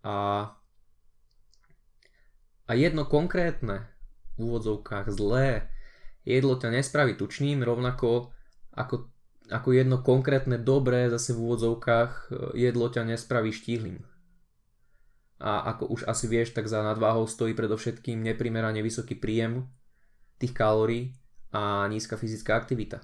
A, 0.00 0.48
a 2.70 2.78
jedno 2.78 3.02
konkrétne, 3.02 3.90
v 4.38 4.46
úvodzovkách 4.46 5.10
zlé, 5.10 5.66
jedlo 6.22 6.54
ťa 6.54 6.70
nespraví 6.70 7.18
tučným, 7.18 7.66
rovnako 7.66 8.30
ako 8.70 9.10
ako 9.50 9.74
jedno 9.74 9.98
konkrétne 10.00 10.62
dobré, 10.62 11.10
zase 11.10 11.34
v 11.34 11.42
úvodzovkách, 11.42 12.10
e, 12.30 12.70
jedlo 12.70 12.86
ťa 12.86 13.02
nespraví 13.02 13.50
štíhlým. 13.50 13.98
A 15.42 15.74
ako 15.74 15.90
už 15.90 16.00
asi 16.06 16.30
vieš, 16.30 16.54
tak 16.54 16.70
za 16.70 16.86
nadváhou 16.86 17.26
stojí 17.26 17.56
predovšetkým 17.58 18.22
neprimerane 18.22 18.78
vysoký 18.78 19.18
príjem 19.18 19.66
tých 20.38 20.54
kalórií 20.54 21.16
a 21.50 21.90
nízka 21.90 22.14
fyzická 22.14 22.54
aktivita. 22.54 23.02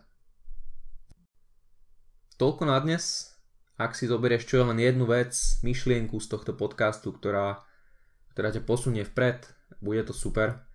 Toľko 2.38 2.62
na 2.68 2.78
dnes. 2.78 3.34
Ak 3.76 3.92
si 3.92 4.08
zoberieš 4.08 4.48
čo 4.48 4.64
len 4.64 4.80
jednu 4.80 5.04
vec, 5.04 5.36
myšlienku 5.60 6.16
z 6.16 6.32
tohto 6.32 6.56
podcastu, 6.56 7.12
ktorá, 7.12 7.60
ktorá 8.32 8.48
ťa 8.48 8.64
posunie 8.64 9.04
vpred, 9.04 9.55
bude 9.80 10.02
to 10.04 10.14
super. 10.16 10.66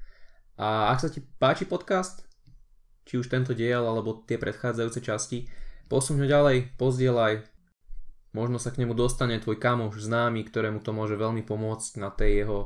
A 0.59 0.93
ak 0.93 1.01
sa 1.01 1.09
ti 1.09 1.23
páči 1.41 1.65
podcast, 1.65 2.27
či 3.07 3.17
už 3.17 3.31
tento 3.31 3.57
diel 3.57 3.81
alebo 3.81 4.21
tie 4.23 4.37
predchádzajúce 4.37 4.99
časti, 5.01 5.49
posuň 5.89 6.23
ho 6.23 6.27
ďalej, 6.27 6.77
pozdielaj, 6.77 7.43
možno 8.31 8.61
sa 8.61 8.71
k 8.71 8.83
nemu 8.83 8.93
dostane 8.95 9.41
tvoj 9.41 9.57
kamoš 9.57 10.05
známy, 10.05 10.45
ktorému 10.47 10.79
to 10.85 10.95
môže 10.95 11.17
veľmi 11.17 11.43
pomôcť 11.43 11.91
na 11.99 12.13
tej 12.13 12.45
jeho 12.45 12.59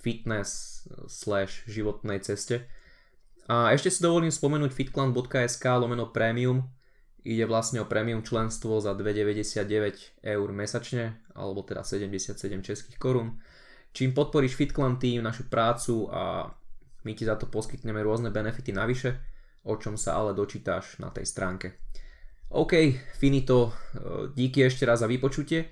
fitness 0.00 0.82
slash 1.08 1.64
životnej 1.68 2.20
ceste. 2.24 2.68
A 3.50 3.74
ešte 3.74 3.90
si 3.90 4.00
dovolím 4.00 4.30
spomenúť 4.30 4.70
fitclan.sk 4.70 5.64
lomeno 5.80 6.14
premium. 6.14 6.70
Ide 7.20 7.44
vlastne 7.44 7.82
o 7.82 7.90
premium 7.90 8.22
členstvo 8.24 8.80
za 8.80 8.96
2,99 8.96 10.24
eur 10.24 10.48
mesačne, 10.54 11.20
alebo 11.34 11.60
teda 11.66 11.84
77 11.84 12.38
českých 12.62 12.96
korún. 12.96 13.42
Čím 13.90 14.14
podporíš 14.14 14.54
Fitclan 14.54 14.96
tým, 14.96 15.22
našu 15.22 15.50
prácu 15.50 16.06
a 16.10 16.46
my 17.02 17.12
ti 17.16 17.26
za 17.26 17.34
to 17.34 17.50
poskytneme 17.50 18.00
rôzne 18.04 18.30
benefity 18.30 18.70
navyše 18.70 19.30
o 19.64 19.76
čom 19.76 19.96
sa 19.96 20.16
ale 20.16 20.32
dočítaš 20.32 21.00
na 21.02 21.12
tej 21.12 21.28
stránke. 21.28 21.80
OK, 22.50 22.72
finito, 23.14 23.70
díky 24.34 24.66
ešte 24.66 24.82
raz 24.82 25.04
za 25.04 25.06
vypočutie 25.06 25.70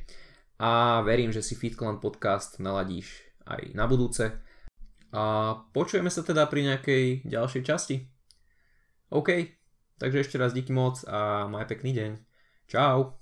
a 0.63 1.03
verím, 1.03 1.35
že 1.35 1.43
si 1.43 1.59
FitClan 1.59 1.99
podcast 1.99 2.63
naladíš 2.63 3.19
aj 3.49 3.75
na 3.75 3.91
budúce. 3.91 4.31
A 5.11 5.55
počujeme 5.73 6.13
sa 6.13 6.23
teda 6.23 6.47
pri 6.47 6.69
nejakej 6.69 7.05
ďalšej 7.27 7.63
časti. 7.65 7.97
OK, 9.09 9.29
takže 9.97 10.23
ešte 10.23 10.37
raz 10.37 10.53
díky 10.53 10.71
moc 10.71 11.03
a 11.09 11.49
maj 11.49 11.67
pekný 11.67 11.97
deň. 11.97 12.11
Čau. 12.69 13.18